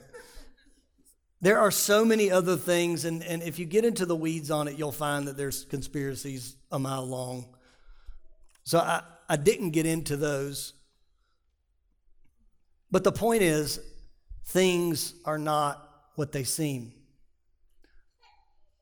There 1.42 1.60
are 1.60 1.70
so 1.70 2.06
many 2.06 2.32
other 2.32 2.56
things, 2.56 3.04
and, 3.04 3.22
and 3.22 3.44
if 3.44 3.60
you 3.60 3.66
get 3.66 3.84
into 3.84 4.06
the 4.06 4.16
weeds 4.16 4.50
on 4.50 4.70
it, 4.70 4.78
you'll 4.78 4.94
find 4.94 5.28
that 5.28 5.36
there's 5.36 5.66
conspiracies 5.66 6.56
a 6.72 6.80
mile 6.80 7.06
long. 7.06 7.46
So 8.64 8.80
I, 8.80 9.02
I 9.28 9.36
didn't 9.36 9.72
get 9.72 9.86
into 9.86 10.16
those. 10.16 10.72
But 12.90 13.04
the 13.04 13.12
point 13.12 13.42
is, 13.42 13.82
things 14.46 15.14
are 15.26 15.38
not 15.38 15.86
what 16.16 16.32
they 16.32 16.46
seem. 16.46 16.94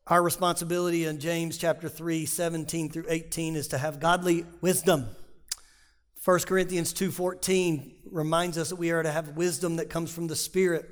Our 0.06 0.22
responsibility 0.22 1.06
in 1.06 1.20
James 1.20 1.58
chapter 1.58 1.90
3, 1.90 2.28
17 2.28 2.90
through 2.90 3.06
18 3.10 3.56
is 3.56 3.70
to 3.70 3.80
have 3.80 4.00
godly 4.00 4.46
wisdom. 4.62 5.08
1 6.24 6.46
Corinthians 6.46 6.94
2:14 6.94 7.96
reminds 8.12 8.56
us 8.56 8.70
that 8.70 8.76
we 8.76 8.92
are 8.92 9.02
to 9.02 9.12
have 9.12 9.30
wisdom 9.30 9.78
that 9.78 9.90
comes 9.90 10.12
from 10.12 10.28
the 10.28 10.36
Spirit. 10.36 10.88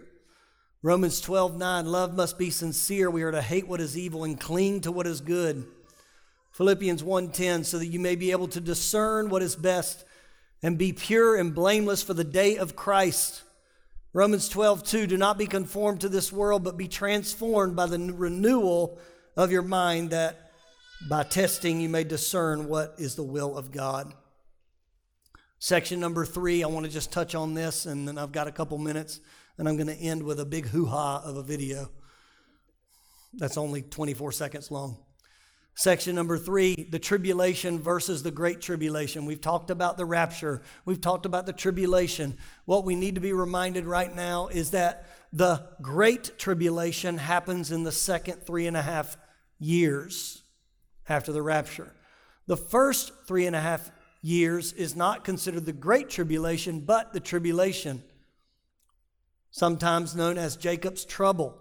Romans 0.81 1.21
12:9 1.21 1.85
love 1.85 2.15
must 2.15 2.39
be 2.39 2.49
sincere. 2.49 3.11
We 3.11 3.21
are 3.21 3.29
to 3.29 3.41
hate 3.43 3.67
what 3.67 3.79
is 3.79 3.95
evil 3.95 4.23
and 4.23 4.39
cling 4.39 4.81
to 4.81 4.91
what 4.91 5.05
is 5.05 5.21
good. 5.21 5.67
Philippians 6.53 7.03
1:10, 7.03 7.63
so 7.63 7.77
that 7.77 7.85
you 7.85 7.99
may 7.99 8.15
be 8.15 8.31
able 8.31 8.47
to 8.47 8.59
discern 8.59 9.29
what 9.29 9.43
is 9.43 9.55
best 9.55 10.03
and 10.63 10.79
be 10.79 10.93
pure 10.93 11.35
and 11.35 11.53
blameless 11.53 12.01
for 12.01 12.15
the 12.15 12.23
day 12.23 12.57
of 12.57 12.75
Christ. 12.75 13.43
Romans 14.13 14.49
12, 14.49 14.83
2, 14.83 15.05
do 15.05 15.15
not 15.15 15.37
be 15.37 15.45
conformed 15.45 16.01
to 16.01 16.09
this 16.09 16.31
world, 16.31 16.63
but 16.63 16.75
be 16.75 16.87
transformed 16.87 17.75
by 17.75 17.85
the 17.85 17.99
renewal 17.99 18.97
of 19.37 19.51
your 19.51 19.61
mind, 19.61 20.09
that 20.09 20.51
by 21.07 21.21
testing 21.21 21.79
you 21.79 21.87
may 21.87 22.03
discern 22.03 22.67
what 22.67 22.95
is 22.97 23.13
the 23.13 23.21
will 23.21 23.55
of 23.55 23.71
God. 23.71 24.11
Section 25.61 25.99
number 25.99 26.25
three, 26.25 26.63
I 26.63 26.67
want 26.67 26.85
to 26.85 26.91
just 26.91 27.11
touch 27.11 27.35
on 27.35 27.53
this, 27.53 27.85
and 27.85 28.07
then 28.07 28.17
I've 28.17 28.31
got 28.31 28.47
a 28.47 28.51
couple 28.51 28.77
minutes, 28.77 29.19
and 29.57 29.67
I'm 29.67 29.75
going 29.75 29.87
to 29.87 29.93
end 29.93 30.23
with 30.23 30.39
a 30.39 30.45
big 30.45 30.67
hoo 30.67 30.85
ha 30.85 31.21
of 31.23 31.35
a 31.35 31.43
video 31.43 31.89
that's 33.33 33.57
only 33.57 33.81
24 33.81 34.31
seconds 34.31 34.71
long. 34.71 34.97
Section 35.75 36.15
number 36.15 36.37
three, 36.37 36.87
the 36.89 36.97
tribulation 36.97 37.77
versus 37.77 38.23
the 38.23 38.31
great 38.31 38.61
tribulation. 38.61 39.25
We've 39.25 39.41
talked 39.41 39.69
about 39.69 39.97
the 39.97 40.05
rapture, 40.05 40.61
we've 40.85 41.01
talked 41.01 41.25
about 41.25 41.45
the 41.45 41.53
tribulation. 41.53 42.37
What 42.63 42.85
we 42.85 42.95
need 42.95 43.15
to 43.15 43.21
be 43.21 43.33
reminded 43.33 43.85
right 43.85 44.13
now 44.13 44.47
is 44.47 44.71
that 44.71 45.09
the 45.33 45.67
great 45.81 46.39
tribulation 46.39 47.17
happens 47.17 47.69
in 47.69 47.83
the 47.83 47.91
second 47.91 48.43
three 48.45 48.65
and 48.65 48.77
a 48.77 48.81
half 48.81 49.17
years 49.59 50.41
after 51.09 51.33
the 51.33 51.41
rapture. 51.41 51.93
The 52.47 52.57
first 52.57 53.11
three 53.27 53.45
and 53.45 53.55
a 53.57 53.61
half 53.61 53.91
years 54.21 54.73
is 54.73 54.95
not 54.95 55.23
considered 55.23 55.65
the 55.65 55.73
great 55.73 56.09
tribulation, 56.09 56.81
but 56.81 57.13
the 57.13 57.19
tribulation, 57.19 58.03
sometimes 59.51 60.15
known 60.15 60.37
as 60.37 60.55
Jacob's 60.55 61.05
trouble. 61.05 61.57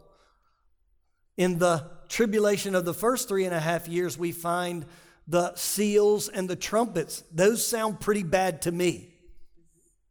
In 1.36 1.58
the 1.58 1.90
tribulation 2.08 2.74
of 2.74 2.84
the 2.84 2.94
first 2.94 3.28
three 3.28 3.44
and 3.44 3.54
a 3.54 3.60
half 3.60 3.86
years, 3.86 4.18
we 4.18 4.32
find 4.32 4.86
the 5.26 5.54
seals 5.54 6.28
and 6.28 6.48
the 6.48 6.56
trumpets. 6.56 7.22
Those 7.32 7.64
sound 7.64 8.00
pretty 8.00 8.22
bad 8.22 8.62
to 8.62 8.72
me. 8.72 9.14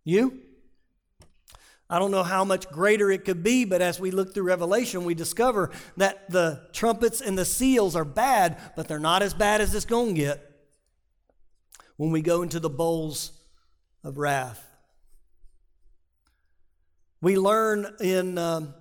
You? 0.04 0.40
I 1.90 2.00
don't 2.00 2.12
know 2.12 2.24
how 2.24 2.44
much 2.44 2.70
greater 2.70 3.10
it 3.12 3.26
could 3.26 3.44
be, 3.44 3.66
but 3.66 3.82
as 3.82 4.00
we 4.00 4.12
look 4.12 4.34
through 4.34 4.44
Revelation, 4.44 5.06
we 5.06 5.16
discover 5.16 5.72
that 5.96 6.30
the 6.30 6.68
trumpets 6.74 7.22
and 7.22 7.38
the 7.38 7.46
seals 7.46 7.96
are 7.96 8.06
bad, 8.06 8.58
but 8.76 8.88
they're 8.88 9.00
not 9.00 9.22
as 9.22 9.34
bad 9.34 9.62
as 9.62 9.74
it's 9.74 9.86
going 9.86 10.16
to 10.16 10.22
get 10.22 10.48
when 11.98 12.12
we 12.12 12.22
go 12.22 12.42
into 12.42 12.60
the 12.60 12.70
bowls 12.70 13.32
of 14.04 14.18
wrath. 14.18 14.64
We 17.20 17.38
learn 17.38 17.96
in 18.00 18.38
um, 18.38 18.74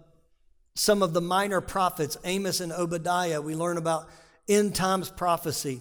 some 0.75 1.03
of 1.03 1.15
the 1.15 1.23
minor 1.23 1.63
prophets, 1.63 2.19
Amos 2.25 2.61
and 2.61 2.73
Obadiah, 2.73 3.41
we 3.41 3.55
learn 3.55 3.79
about 3.79 4.09
end 4.47 4.75
times 4.75 5.11
prophecy. 5.11 5.81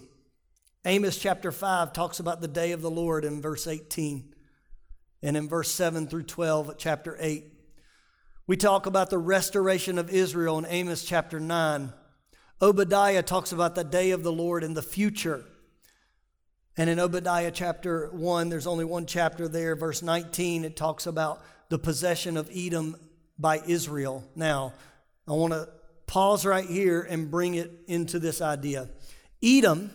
Amos 0.86 1.18
chapter 1.18 1.52
5 1.52 1.92
talks 1.92 2.18
about 2.18 2.40
the 2.40 2.48
day 2.48 2.72
of 2.72 2.80
the 2.80 2.90
Lord 2.90 3.24
in 3.24 3.42
verse 3.42 3.66
18. 3.66 4.32
And 5.22 5.36
in 5.36 5.48
verse 5.48 5.70
7 5.70 6.06
through 6.06 6.22
12, 6.24 6.76
chapter 6.78 7.16
8, 7.20 7.44
We 8.46 8.56
talk 8.56 8.86
about 8.86 9.10
the 9.10 9.18
restoration 9.18 9.98
of 9.98 10.10
Israel 10.10 10.58
in 10.58 10.66
Amos 10.66 11.04
chapter 11.04 11.40
9. 11.40 11.92
Obadiah 12.62 13.22
talks 13.22 13.52
about 13.52 13.74
the 13.74 13.84
day 13.84 14.12
of 14.12 14.22
the 14.22 14.32
Lord 14.32 14.62
in 14.64 14.74
the 14.74 14.82
future. 14.82 15.44
And 16.78 16.90
in 16.90 17.00
Obadiah 17.00 17.50
chapter 17.50 18.08
1, 18.12 18.50
there's 18.50 18.66
only 18.66 18.84
one 18.84 19.06
chapter 19.06 19.48
there, 19.48 19.74
verse 19.76 20.02
19, 20.02 20.64
it 20.64 20.76
talks 20.76 21.06
about 21.06 21.42
the 21.70 21.78
possession 21.78 22.36
of 22.36 22.50
Edom 22.54 22.96
by 23.38 23.62
Israel. 23.66 24.24
Now, 24.34 24.74
I 25.26 25.32
want 25.32 25.54
to 25.54 25.68
pause 26.06 26.44
right 26.44 26.66
here 26.66 27.00
and 27.00 27.30
bring 27.30 27.54
it 27.54 27.70
into 27.86 28.18
this 28.18 28.42
idea. 28.42 28.90
Edom 29.42 29.90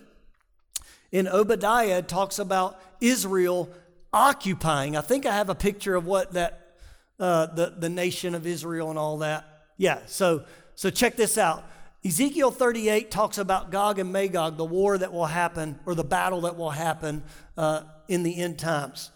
in 1.11 1.27
Obadiah 1.27 2.01
talks 2.01 2.39
about 2.39 2.81
Israel 2.99 3.69
occupying. 4.11 4.97
I 4.97 5.01
think 5.01 5.25
I 5.27 5.35
have 5.35 5.49
a 5.49 5.55
picture 5.55 5.95
of 5.95 6.05
what 6.05 6.33
that, 6.33 6.77
uh, 7.19 7.45
the, 7.47 7.75
the 7.77 7.89
nation 7.89 8.33
of 8.33 8.47
Israel 8.47 8.89
and 8.89 8.97
all 8.97 9.19
that. 9.19 9.45
Yeah, 9.77 9.99
so, 10.07 10.45
so 10.73 10.89
check 10.89 11.15
this 11.15 11.37
out. 11.37 11.63
Ezekiel 12.03 12.49
38 12.49 13.11
talks 13.11 13.37
about 13.37 13.69
Gog 13.69 13.99
and 13.99 14.11
Magog, 14.11 14.57
the 14.57 14.65
war 14.65 14.97
that 14.97 15.13
will 15.13 15.27
happen, 15.27 15.79
or 15.85 15.93
the 15.93 16.03
battle 16.03 16.41
that 16.41 16.57
will 16.57 16.71
happen 16.71 17.23
uh, 17.57 17.83
in 18.07 18.23
the 18.23 18.41
end 18.41 18.57
times. 18.57 19.11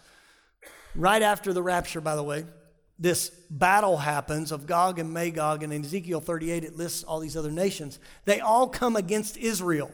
Right 0.94 1.20
after 1.20 1.52
the 1.52 1.62
rapture, 1.62 2.00
by 2.00 2.14
the 2.14 2.22
way, 2.22 2.44
this 2.98 3.30
battle 3.50 3.96
happens 3.96 4.52
of 4.52 4.66
Gog 4.66 5.00
and 5.00 5.12
Magog, 5.12 5.64
and 5.64 5.72
in 5.72 5.84
Ezekiel 5.84 6.20
38, 6.20 6.62
it 6.62 6.76
lists 6.76 7.02
all 7.02 7.18
these 7.18 7.36
other 7.36 7.50
nations. 7.50 7.98
They 8.24 8.38
all 8.38 8.68
come 8.68 8.94
against 8.94 9.36
Israel 9.36 9.90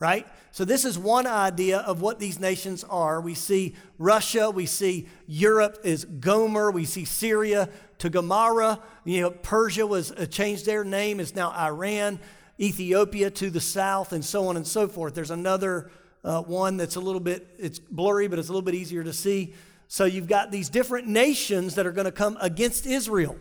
right? 0.00 0.26
So, 0.50 0.64
this 0.64 0.84
is 0.84 0.98
one 0.98 1.26
idea 1.26 1.78
of 1.78 2.00
what 2.00 2.18
these 2.18 2.40
nations 2.40 2.82
are. 2.84 3.20
We 3.20 3.34
see 3.34 3.76
Russia, 3.98 4.50
we 4.50 4.66
see 4.66 5.06
Europe 5.28 5.78
is 5.84 6.04
Gomer, 6.06 6.72
we 6.72 6.86
see 6.86 7.04
Syria 7.04 7.68
Togarmah. 7.98 8.80
You 9.04 9.20
know, 9.20 9.30
Persia 9.30 9.86
was 9.86 10.10
uh, 10.10 10.26
changed 10.26 10.66
their 10.66 10.82
name, 10.82 11.20
is 11.20 11.36
now 11.36 11.52
Iran, 11.52 12.18
Ethiopia 12.58 13.30
to 13.30 13.50
the 13.50 13.60
south, 13.60 14.12
and 14.12 14.24
so 14.24 14.48
on 14.48 14.56
and 14.56 14.66
so 14.66 14.88
forth. 14.88 15.14
There's 15.14 15.30
another 15.30 15.90
uh, 16.24 16.42
one 16.42 16.78
that's 16.78 16.96
a 16.96 17.00
little 17.00 17.20
bit, 17.20 17.46
it's 17.58 17.78
blurry, 17.78 18.26
but 18.26 18.38
it's 18.38 18.48
a 18.48 18.52
little 18.52 18.64
bit 18.64 18.74
easier 18.74 19.04
to 19.04 19.12
see. 19.12 19.54
So, 19.86 20.06
you've 20.06 20.28
got 20.28 20.50
these 20.50 20.70
different 20.70 21.06
nations 21.06 21.74
that 21.74 21.86
are 21.86 21.92
going 21.92 22.06
to 22.06 22.12
come 22.12 22.38
against 22.40 22.86
Israel. 22.86 23.36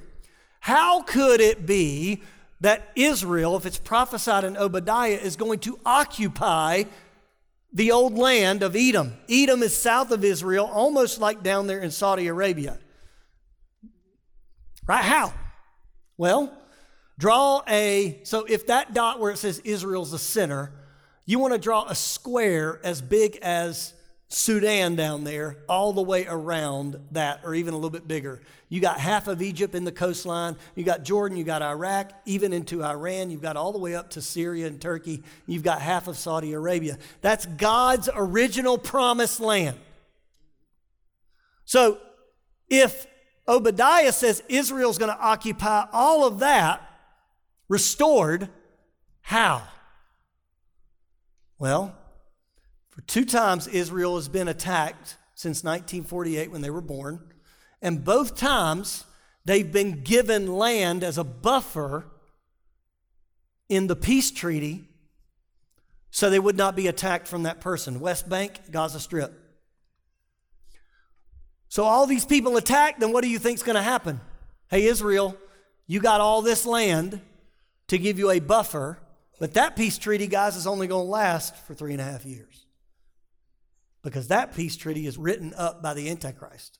How 0.60 1.04
could 1.04 1.40
it 1.40 1.66
be 1.66 2.22
that 2.62 2.90
Israel, 2.96 3.56
if 3.56 3.66
it's 3.66 3.78
prophesied 3.78 4.44
in 4.44 4.58
Obadiah, 4.58 5.20
is 5.22 5.36
going 5.36 5.60
to 5.60 5.80
occupy 5.86 6.84
the 7.72 7.92
old 7.92 8.18
land 8.18 8.64
of 8.64 8.76
Edom. 8.76 9.14
Edom 9.30 9.64
is 9.64 9.76
south 9.76 10.12
of 10.12 10.24
Israel, 10.24 10.66
almost 10.66 11.20
like 11.20 11.44
down 11.44 11.68
there 11.68 11.80
in 11.80 11.92
Saudi 11.92 12.28
Arabia. 12.28 12.80
Right? 14.88 15.04
How? 15.04 15.34
Well, 16.18 16.52
draw 17.18 17.62
a, 17.68 18.20
so 18.24 18.46
if 18.46 18.68
that 18.68 18.94
dot 18.94 19.20
where 19.20 19.32
it 19.32 19.38
says 19.38 19.60
Israel's 19.60 20.12
the 20.12 20.20
center, 20.20 20.72
you 21.26 21.38
want 21.38 21.54
to 21.54 21.60
draw 21.60 21.86
a 21.88 21.94
square 21.94 22.82
as 22.84 23.02
big 23.02 23.38
as 23.44 23.94
Sudan 24.32 24.96
down 24.96 25.24
there, 25.24 25.58
all 25.68 25.92
the 25.92 26.04
way 26.04 26.28
around 26.28 27.00
that, 27.12 27.42
or 27.44 27.56
even 27.56 27.74
a 27.74 27.78
little 27.78 27.90
bit 27.90 28.08
bigger. 28.08 28.40
You 28.70 28.80
got 28.80 29.00
half 29.00 29.28
of 29.28 29.42
Egypt 29.42 29.74
in 29.74 29.86
the 29.86 29.92
coastline. 29.92 30.56
You 30.76 30.84
got 30.84 31.04
Jordan, 31.04 31.36
you 31.36 31.44
got 31.44 31.64
Iraq, 31.64 32.12
even 32.26 32.54
into 32.54 32.84
Iran. 32.84 33.32
You've 33.32 33.42
got 33.42 33.58
all 33.58 33.72
the 33.72 33.80
way 33.80 33.96
up 33.96 34.12
to 34.12 34.22
Syria 34.22 34.68
and 34.68 34.80
Turkey. 34.80 35.24
You've 35.48 35.64
got 35.64 35.82
half 35.82 36.08
of 36.08 36.16
Saudi 36.16 36.54
Arabia. 36.54 37.00
That's 37.22 37.48
God's 37.48 38.08
original 38.14 38.78
promised 38.78 39.40
land. 39.40 39.78
So 41.66 41.98
if 42.70 43.08
Obadiah 43.48 44.12
says 44.12 44.44
Israel's 44.48 45.00
going 45.00 45.12
to 45.12 45.20
occupy 45.20 45.88
all 45.92 46.28
of 46.28 46.40
that, 46.40 46.88
restored, 47.68 48.48
how? 49.22 49.64
Well, 51.58 51.96
for 53.00 53.06
two 53.06 53.24
times, 53.24 53.66
Israel 53.66 54.16
has 54.18 54.28
been 54.28 54.50
attacked 54.50 55.16
since 55.34 55.64
1948 55.64 56.52
when 56.52 56.60
they 56.60 56.70
were 56.70 56.82
born. 56.82 57.22
And 57.82 58.04
both 58.04 58.36
times, 58.36 59.06
they've 59.46 59.72
been 59.72 60.04
given 60.04 60.48
land 60.48 61.02
as 61.02 61.18
a 61.18 61.24
buffer 61.24 62.08
in 63.70 63.88
the 63.88 63.96
peace 63.96 64.32
treaty 64.32 64.84
so 66.12 66.30
they 66.30 66.40
would 66.40 66.58
not 66.58 66.76
be 66.76 66.88
attacked 66.88 67.26
from 67.26 67.44
that 67.44 67.62
person. 67.62 68.02
West 68.02 68.28
Bank, 68.28 68.60
Gaza 68.70 69.00
Strip. 69.00 69.32
So 71.70 71.86
all 71.86 72.06
these 72.06 72.26
people 72.26 72.58
attack, 72.58 73.00
then 73.00 73.14
what 73.14 73.24
do 73.24 73.30
you 73.30 73.40
think 73.40 73.60
is 73.60 73.64
going 73.64 73.78
to 73.78 73.82
happen? 73.82 74.20
Hey, 74.70 74.88
Israel, 74.88 75.38
you 75.88 76.02
got 76.02 76.20
all 76.20 76.42
this 76.42 76.66
land 76.66 77.22
to 77.88 77.98
give 77.98 78.20
you 78.20 78.30
a 78.30 78.40
buffer, 78.40 79.00
but 79.40 79.54
that 79.54 79.78
peace 79.78 79.98
treaty, 79.98 80.28
guys, 80.28 80.58
is 80.58 80.68
only 80.68 80.88
going 80.88 81.06
to 81.06 81.10
last 81.10 81.56
for 81.66 81.74
three 81.74 81.94
and 81.94 82.02
a 82.02 82.04
half 82.04 82.26
years 82.26 82.66
because 84.04 84.28
that 84.30 84.56
peace 84.56 84.76
treaty 84.76 85.08
is 85.08 85.18
written 85.18 85.54
up 85.58 85.82
by 85.82 85.94
the 85.94 86.10
Antichrist. 86.10 86.80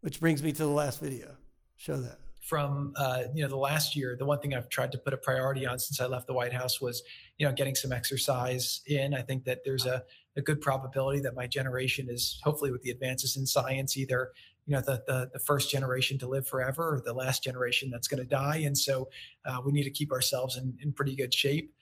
Which 0.00 0.20
brings 0.20 0.42
me 0.42 0.52
to 0.52 0.62
the 0.62 0.68
last 0.68 1.00
video. 1.00 1.36
Show 1.76 1.96
that. 1.96 2.18
From 2.42 2.92
uh, 2.96 3.22
you 3.34 3.42
know 3.42 3.48
the 3.48 3.56
last 3.56 3.96
year, 3.96 4.16
the 4.18 4.26
one 4.26 4.38
thing 4.38 4.54
I've 4.54 4.68
tried 4.68 4.92
to 4.92 4.98
put 4.98 5.14
a 5.14 5.16
priority 5.16 5.66
on 5.66 5.78
since 5.78 5.98
I 5.98 6.06
left 6.06 6.26
the 6.26 6.34
White 6.34 6.52
House 6.52 6.78
was 6.78 7.02
you 7.38 7.46
know 7.46 7.52
getting 7.54 7.74
some 7.74 7.90
exercise 7.90 8.82
in. 8.86 9.14
I 9.14 9.22
think 9.22 9.44
that 9.44 9.60
there's 9.64 9.86
a, 9.86 10.02
a 10.36 10.42
good 10.42 10.60
probability 10.60 11.20
that 11.20 11.34
my 11.34 11.46
generation 11.46 12.08
is 12.10 12.38
hopefully 12.44 12.70
with 12.70 12.82
the 12.82 12.90
advances 12.90 13.38
in 13.38 13.46
science 13.46 13.96
either 13.96 14.32
you 14.66 14.74
know 14.74 14.80
the, 14.80 15.02
the, 15.06 15.30
the 15.32 15.38
first 15.38 15.70
generation 15.70 16.18
to 16.18 16.26
live 16.26 16.46
forever 16.46 16.94
or 16.94 17.02
the 17.04 17.12
last 17.12 17.42
generation 17.42 17.90
that's 17.90 18.08
going 18.08 18.22
to 18.22 18.28
die 18.28 18.62
and 18.64 18.76
so 18.76 19.08
uh, 19.46 19.58
we 19.64 19.72
need 19.72 19.84
to 19.84 19.90
keep 19.90 20.12
ourselves 20.12 20.56
in, 20.56 20.76
in 20.82 20.92
pretty 20.92 21.14
good 21.14 21.32
shape 21.32 21.72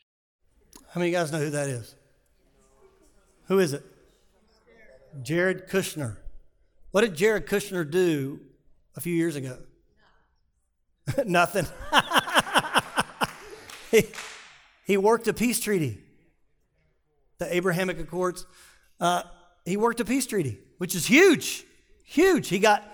how 0.88 0.98
many 0.98 1.10
of 1.10 1.12
you 1.12 1.18
guys 1.18 1.32
know 1.32 1.38
who 1.38 1.50
that 1.50 1.68
is 1.68 1.94
who 3.52 3.58
is 3.58 3.74
it? 3.74 3.84
Jared 5.22 5.68
Kushner. 5.68 6.16
What 6.90 7.02
did 7.02 7.14
Jared 7.14 7.46
Kushner 7.46 7.88
do 7.88 8.40
a 8.96 9.00
few 9.02 9.14
years 9.14 9.36
ago? 9.36 9.58
Nothing. 11.26 11.66
he, 13.90 14.06
he 14.86 14.96
worked 14.96 15.28
a 15.28 15.34
peace 15.34 15.60
treaty, 15.60 15.98
the 17.36 17.54
Abrahamic 17.54 18.00
Accords. 18.00 18.46
Uh, 18.98 19.24
he 19.66 19.76
worked 19.76 20.00
a 20.00 20.06
peace 20.06 20.24
treaty, 20.24 20.58
which 20.78 20.94
is 20.94 21.04
huge, 21.04 21.66
huge. 22.04 22.48
He 22.48 22.58
got 22.58 22.90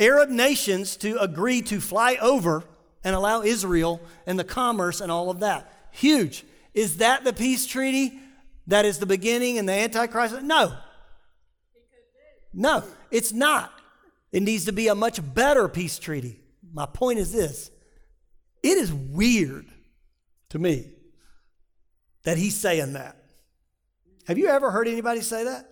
Arab 0.00 0.30
nations 0.30 0.96
to 0.96 1.20
agree 1.20 1.60
to 1.60 1.80
fly 1.82 2.16
over 2.18 2.64
and 3.04 3.14
allow 3.14 3.42
Israel 3.42 4.00
and 4.26 4.38
the 4.38 4.44
commerce 4.44 5.02
and 5.02 5.12
all 5.12 5.28
of 5.28 5.40
that. 5.40 5.70
Huge. 5.90 6.46
Is 6.72 6.96
that 6.96 7.24
the 7.24 7.34
peace 7.34 7.66
treaty 7.66 8.21
that 8.66 8.84
is 8.84 8.98
the 8.98 9.06
beginning 9.06 9.58
and 9.58 9.68
the 9.68 9.72
Antichrist? 9.72 10.42
No. 10.42 10.76
No, 12.54 12.84
it's 13.10 13.32
not. 13.32 13.72
It 14.30 14.42
needs 14.42 14.66
to 14.66 14.72
be 14.72 14.88
a 14.88 14.94
much 14.94 15.20
better 15.34 15.68
peace 15.68 15.98
treaty. 15.98 16.40
My 16.72 16.86
point 16.86 17.18
is 17.18 17.32
this 17.32 17.70
it 18.62 18.78
is 18.78 18.92
weird 18.92 19.66
to 20.50 20.58
me 20.58 20.90
that 22.24 22.36
he's 22.36 22.56
saying 22.56 22.92
that. 22.92 23.16
Have 24.26 24.38
you 24.38 24.48
ever 24.48 24.70
heard 24.70 24.86
anybody 24.86 25.20
say 25.20 25.44
that? 25.44 25.68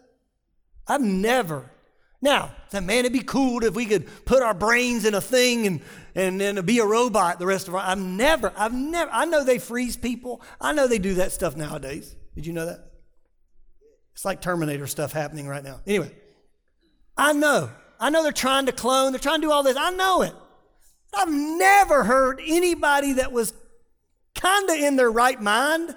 I've 0.87 1.01
never. 1.01 1.71
Now, 2.23 2.55
that 2.71 2.83
man, 2.83 3.01
it'd 3.01 3.13
be 3.13 3.21
cool 3.21 3.65
if 3.65 3.75
we 3.75 3.87
could 3.87 4.07
put 4.27 4.43
our 4.43 4.53
brains 4.53 5.05
in 5.05 5.15
a 5.15 5.21
thing 5.21 5.67
and 5.67 5.81
and 6.15 6.41
then 6.41 6.61
be 6.65 6.81
a 6.81 6.85
robot 6.85 7.39
the 7.39 7.47
rest 7.47 7.69
of 7.69 7.75
our. 7.75 7.81
I've 7.81 7.99
never, 7.99 8.53
I've 8.57 8.75
never. 8.75 9.11
I 9.13 9.25
know 9.25 9.45
they 9.45 9.59
freeze 9.59 9.97
people. 9.97 10.43
I 10.61 10.73
know 10.73 10.87
they 10.89 10.99
do 10.99 11.15
that 11.15 11.33
stuff 11.33 11.57
nowadays. 11.57 12.17
Did 12.35 12.47
you 12.47 12.53
know 12.53 12.67
that? 12.67 12.91
It's 14.15 14.25
like 14.25 14.41
Terminator 14.41 14.87
stuff 14.87 15.13
happening 15.13 15.49
right 15.49 15.65
now. 15.65 15.81
Anyway, 15.87 16.13
I 17.17 17.33
know. 17.33 17.71
I 17.99 18.11
know 18.11 18.23
they're 18.23 18.33
trying 18.33 18.67
to 18.67 18.73
clone, 18.73 19.13
they're 19.13 19.21
trying 19.21 19.41
to 19.41 19.47
do 19.47 19.53
all 19.53 19.63
this. 19.63 19.77
I 19.77 19.91
know 19.91 20.23
it. 20.23 20.35
I've 21.15 21.31
never 21.31 22.05
heard 22.05 22.41
anybody 22.45 23.15
that 23.15 23.33
was 23.33 23.53
kind 24.35 24.71
of 24.71 24.77
in 24.77 24.97
their 24.97 25.11
right 25.11 25.41
mind 25.41 25.95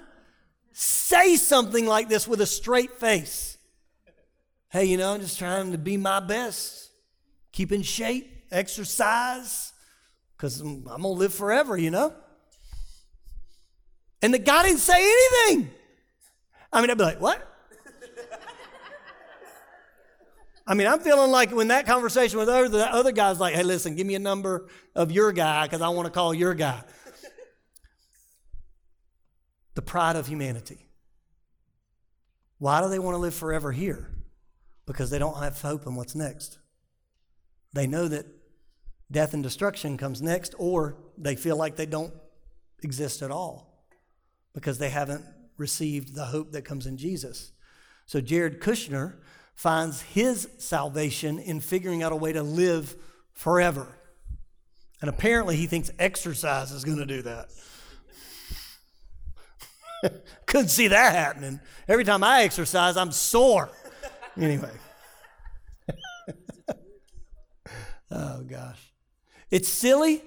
say 0.72 1.36
something 1.36 1.86
like 1.86 2.08
this 2.08 2.26
with 2.26 2.40
a 2.40 2.46
straight 2.46 2.98
face. 2.98 3.56
Hey, 4.70 4.86
you 4.86 4.96
know, 4.96 5.14
I'm 5.14 5.20
just 5.20 5.38
trying 5.38 5.70
to 5.72 5.78
be 5.78 5.96
my 5.96 6.18
best, 6.18 6.90
keep 7.52 7.70
in 7.70 7.82
shape, 7.82 8.28
exercise, 8.50 9.72
because 10.36 10.60
I'm, 10.60 10.86
I'm 10.88 11.02
going 11.02 11.02
to 11.02 11.08
live 11.08 11.32
forever, 11.32 11.76
you 11.76 11.92
know? 11.92 12.12
And 14.20 14.34
the 14.34 14.38
guy 14.38 14.64
didn't 14.64 14.78
say 14.78 14.94
anything. 14.98 15.70
I 16.74 16.80
mean, 16.80 16.90
I'd 16.90 16.98
be 16.98 17.04
like, 17.04 17.20
what? 17.20 17.50
I 20.66 20.74
mean, 20.74 20.86
I'm 20.86 21.00
feeling 21.00 21.30
like 21.30 21.50
when 21.50 21.68
that 21.68 21.86
conversation 21.86 22.38
with 22.38 22.48
other, 22.48 22.68
the 22.68 22.92
other 22.92 23.12
guy's 23.12 23.38
like, 23.38 23.54
hey, 23.54 23.62
listen, 23.62 23.96
give 23.96 24.06
me 24.06 24.14
a 24.14 24.18
number 24.18 24.68
of 24.94 25.12
your 25.12 25.30
guy 25.30 25.64
because 25.64 25.82
I 25.82 25.88
want 25.90 26.06
to 26.06 26.10
call 26.10 26.34
your 26.34 26.54
guy. 26.54 26.82
the 29.74 29.82
pride 29.82 30.16
of 30.16 30.26
humanity. 30.26 30.88
Why 32.58 32.80
do 32.80 32.88
they 32.88 32.98
want 32.98 33.14
to 33.14 33.18
live 33.18 33.34
forever 33.34 33.72
here? 33.72 34.10
Because 34.86 35.10
they 35.10 35.18
don't 35.18 35.38
have 35.38 35.60
hope 35.60 35.86
in 35.86 35.94
what's 35.94 36.14
next. 36.14 36.58
They 37.72 37.86
know 37.86 38.08
that 38.08 38.26
Death 39.10 39.34
and 39.34 39.42
destruction 39.42 39.96
comes 39.96 40.22
next, 40.22 40.54
or 40.58 40.96
they 41.18 41.36
feel 41.36 41.56
like 41.56 41.76
they 41.76 41.86
don't 41.86 42.12
exist 42.82 43.22
at 43.22 43.30
all 43.30 43.86
because 44.54 44.78
they 44.78 44.88
haven't 44.90 45.24
received 45.56 46.14
the 46.14 46.26
hope 46.26 46.52
that 46.52 46.62
comes 46.64 46.86
in 46.86 46.96
Jesus. 46.96 47.52
So 48.06 48.20
Jared 48.20 48.60
Kushner 48.60 49.14
finds 49.54 50.02
his 50.02 50.48
salvation 50.58 51.38
in 51.38 51.60
figuring 51.60 52.02
out 52.02 52.12
a 52.12 52.16
way 52.16 52.32
to 52.32 52.42
live 52.42 52.96
forever. 53.32 53.98
And 55.00 55.08
apparently 55.08 55.56
he 55.56 55.66
thinks 55.66 55.90
exercise 55.98 56.72
is 56.72 56.84
going 56.84 56.98
to 56.98 57.06
do 57.06 57.22
that. 57.22 57.48
Couldn't 60.46 60.68
see 60.68 60.88
that 60.88 61.14
happening. 61.14 61.60
Every 61.88 62.04
time 62.04 62.24
I 62.24 62.42
exercise, 62.42 62.96
I'm 62.96 63.12
sore. 63.12 63.70
Anyway. 64.36 64.72
oh, 68.10 68.42
gosh. 68.42 68.92
It's 69.48 69.68
silly, 69.68 70.24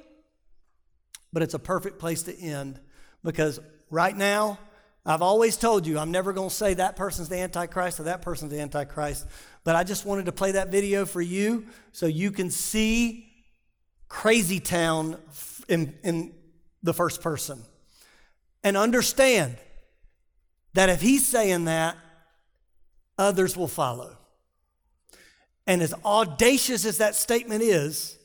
but 1.34 1.43
it's 1.43 1.53
a 1.53 1.59
perfect 1.59 1.99
place 1.99 2.23
to 2.23 2.34
end 2.34 2.80
because 3.21 3.59
right 3.89 4.15
now, 4.15 4.59
I've 5.08 5.22
always 5.22 5.55
told 5.55 5.88
you 5.88 5.97
I'm 5.97 6.12
never 6.12 6.34
going 6.34 6.49
to 6.49 6.55
say 6.55 6.74
that 6.74 6.97
person's 6.97 7.30
the 7.30 7.38
Antichrist 7.38 8.01
or 8.01 8.03
that 8.03 8.22
person's 8.22 8.51
the 8.51 8.60
Antichrist, 8.60 9.26
but 9.64 9.76
I 9.76 9.86
just 9.86 10.05
wanted 10.05 10.26
to 10.26 10.34
play 10.34 10.51
that 10.51 10.70
video 10.70 11.05
for 11.05 11.22
you 11.22 11.68
so 11.93 12.08
you 12.08 12.30
can 12.30 12.51
see 12.51 13.32
Crazy 14.10 14.60
Town 14.60 15.18
in, 15.70 15.97
in 16.03 16.34
the 16.84 16.93
first 16.93 17.22
person 17.22 17.62
and 18.66 18.76
understand 18.76 19.55
that 20.74 20.89
if 20.89 20.99
he's 20.99 21.26
saying 21.26 21.66
that, 21.66 21.95
others 23.18 23.55
will 23.55 23.70
follow. 23.70 24.18
And 25.66 25.82
as 25.82 25.93
audacious 26.05 26.86
as 26.86 26.97
that 26.97 27.16
statement 27.16 27.62
is, 27.62 28.18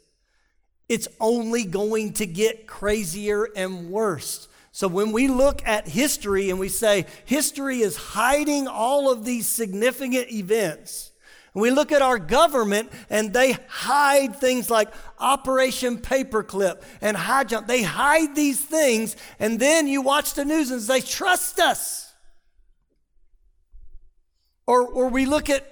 it's 0.89 1.07
only 1.21 1.65
going 1.65 2.13
to 2.15 2.27
get 2.27 2.67
crazier 2.67 3.49
and 3.57 3.89
worse. 3.91 4.49
So 4.75 4.89
when 4.89 5.13
we 5.13 5.29
look 5.29 5.61
at 5.69 5.87
history 5.87 6.49
and 6.49 6.59
we 6.59 6.71
say 6.71 7.05
history 7.27 7.81
is 7.81 7.95
hiding 7.95 8.67
all 8.67 9.13
of 9.13 9.23
these 9.23 9.47
significant 9.47 10.33
events, 10.33 11.13
we 11.53 11.71
look 11.71 11.93
at 11.93 12.01
our 12.01 12.19
government 12.19 12.91
and 13.11 13.35
they 13.35 13.59
hide 13.69 14.37
things 14.37 14.71
like 14.71 14.89
Operation 15.19 15.99
Paperclip 15.99 16.83
and 17.03 17.15
High 17.15 17.45
Jump. 17.45 17.67
They 17.67 17.83
hide 17.83 18.35
these 18.35 18.65
things, 18.65 19.15
and 19.39 19.61
then 19.61 19.87
you 19.87 20.01
watch 20.01 20.33
the 20.33 20.47
news 20.47 20.71
and 20.71 20.81
say, 20.81 21.03
Trust 21.03 21.61
us. 21.61 22.11
Or, 24.67 24.87
or 24.87 25.09
we 25.09 25.27
look 25.27 25.51
at 25.51 25.67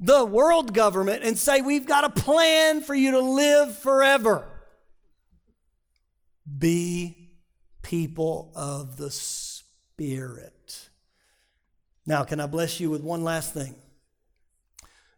the 0.00 0.24
world 0.24 0.74
government 0.74 1.22
and 1.22 1.38
say, 1.38 1.60
We've 1.60 1.86
got 1.86 2.02
a 2.02 2.10
plan 2.10 2.80
for 2.80 2.94
you 2.96 3.12
to 3.12 3.20
live 3.20 3.78
forever. 3.78 4.48
Be 6.58 7.21
people 7.82 8.52
of 8.54 8.96
the 8.96 9.10
Spirit. 9.10 10.88
Now, 12.06 12.24
can 12.24 12.40
I 12.40 12.46
bless 12.46 12.80
you 12.80 12.90
with 12.90 13.02
one 13.02 13.22
last 13.22 13.54
thing? 13.54 13.74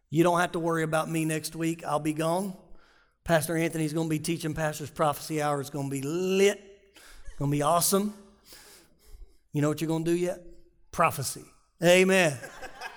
You 0.09 0.23
don't 0.23 0.39
have 0.39 0.51
to 0.53 0.59
worry 0.59 0.83
about 0.83 1.09
me 1.09 1.25
next 1.25 1.55
week. 1.55 1.83
I'll 1.83 1.99
be 1.99 2.13
gone. 2.13 2.55
Pastor 3.23 3.57
Anthony's 3.57 3.91
going 3.91 4.07
to 4.07 4.09
be 4.09 4.19
teaching 4.19 4.53
Pastor's 4.53 4.91
Prophecy 4.91 5.41
Hour. 5.41 5.59
It's 5.59 5.71
going 5.71 5.89
to 5.89 5.91
be 5.91 6.01
lit. 6.01 6.61
It's 7.25 7.35
going 7.39 7.49
to 7.49 7.57
be 7.57 7.63
awesome. 7.63 8.13
You 9.51 9.61
know 9.61 9.69
what 9.69 9.81
you're 9.81 9.87
going 9.87 10.05
to 10.05 10.11
do 10.11 10.17
yet? 10.17 10.41
Prophecy. 10.91 11.43
Amen. 11.83 12.37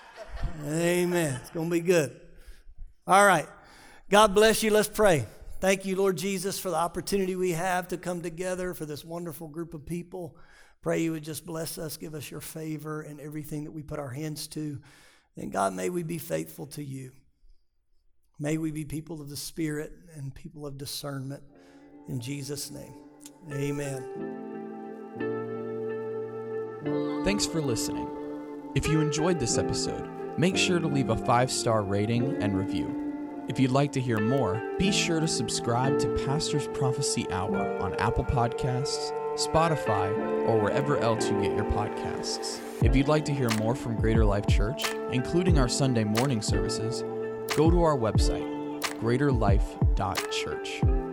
Amen. 0.67 1.39
It's 1.41 1.51
going 1.51 1.69
to 1.69 1.73
be 1.73 1.81
good. 1.81 2.15
All 3.07 3.25
right. 3.25 3.49
God 4.11 4.35
bless 4.35 4.63
you. 4.63 4.71
Let's 4.71 4.89
pray. 4.89 5.27
Thank 5.61 5.85
you, 5.85 5.97
Lord 5.97 6.17
Jesus, 6.17 6.59
for 6.59 6.71
the 6.71 6.77
opportunity 6.77 7.35
we 7.35 7.51
have 7.51 7.89
to 7.89 7.97
come 7.97 8.23
together 8.23 8.75
for 8.75 8.87
this 8.87 9.05
wonderful 9.05 9.49
group 9.49 9.75
of 9.75 9.85
people. 9.85 10.37
Pray 10.83 11.03
you 11.03 11.11
would 11.13 11.25
just 11.25 11.45
bless 11.45 11.79
us, 11.79 11.97
give 11.97 12.15
us 12.15 12.31
your 12.31 12.41
favor 12.41 13.03
in 13.03 13.19
everything 13.19 13.65
that 13.65 13.73
we 13.73 13.83
put 13.83 13.99
our 13.99 14.11
hands 14.11 14.47
to. 14.49 14.79
And 15.37 15.51
God, 15.51 15.75
may 15.75 15.91
we 15.91 16.05
be 16.05 16.19
faithful 16.19 16.67
to 16.69 16.85
you. 16.85 17.11
May 18.39 18.57
we 18.57 18.71
be 18.71 18.85
people 18.85 19.21
of 19.21 19.29
the 19.29 19.37
Spirit 19.37 19.93
and 20.15 20.33
people 20.33 20.65
of 20.65 20.79
discernment. 20.79 21.43
In 22.09 22.21
Jesus' 22.21 22.71
name, 22.71 22.95
amen. 23.53 24.05
Thanks 27.25 27.47
for 27.47 27.61
listening. 27.61 28.09
If 28.77 28.87
you 28.87 29.01
enjoyed 29.01 29.41
this 29.41 29.59
episode, 29.59 30.09
make 30.39 30.57
sure 30.57 30.79
to 30.79 30.87
leave 30.87 31.11
a 31.11 31.17
five 31.17 31.51
star 31.51 31.83
rating 31.83 32.41
and 32.41 32.57
review. 32.57 33.08
If 33.49 33.59
you'd 33.59 33.71
like 33.71 33.93
to 33.93 34.01
hear 34.01 34.19
more, 34.19 34.61
be 34.79 34.93
sure 34.93 35.21
to 35.21 35.27
subscribe 35.27 35.99
to 36.01 36.09
Pastor's 36.27 36.69
Prophecy 36.69 37.27
Hour 37.31 37.79
on 37.79 37.95
Apple 37.95 38.25
Podcasts, 38.25 39.11
Spotify, 39.37 40.15
or 40.47 40.61
wherever 40.61 40.99
else 40.99 41.31
you 41.31 41.41
get 41.41 41.57
your 41.57 41.65
podcasts. 41.65 42.61
If 42.85 42.95
you'd 42.95 43.09
like 43.09 43.25
to 43.25 43.33
hear 43.33 43.49
more 43.57 43.75
from 43.75 43.97
Greater 43.97 44.27
Life 44.27 44.47
Church, 44.47 44.85
including 45.13 45.59
our 45.59 45.69
Sunday 45.69 46.05
morning 46.05 46.43
services, 46.43 47.03
go 47.57 47.71
to 47.71 47.83
our 47.83 47.97
website, 47.97 48.83
greaterlife.church. 49.01 51.08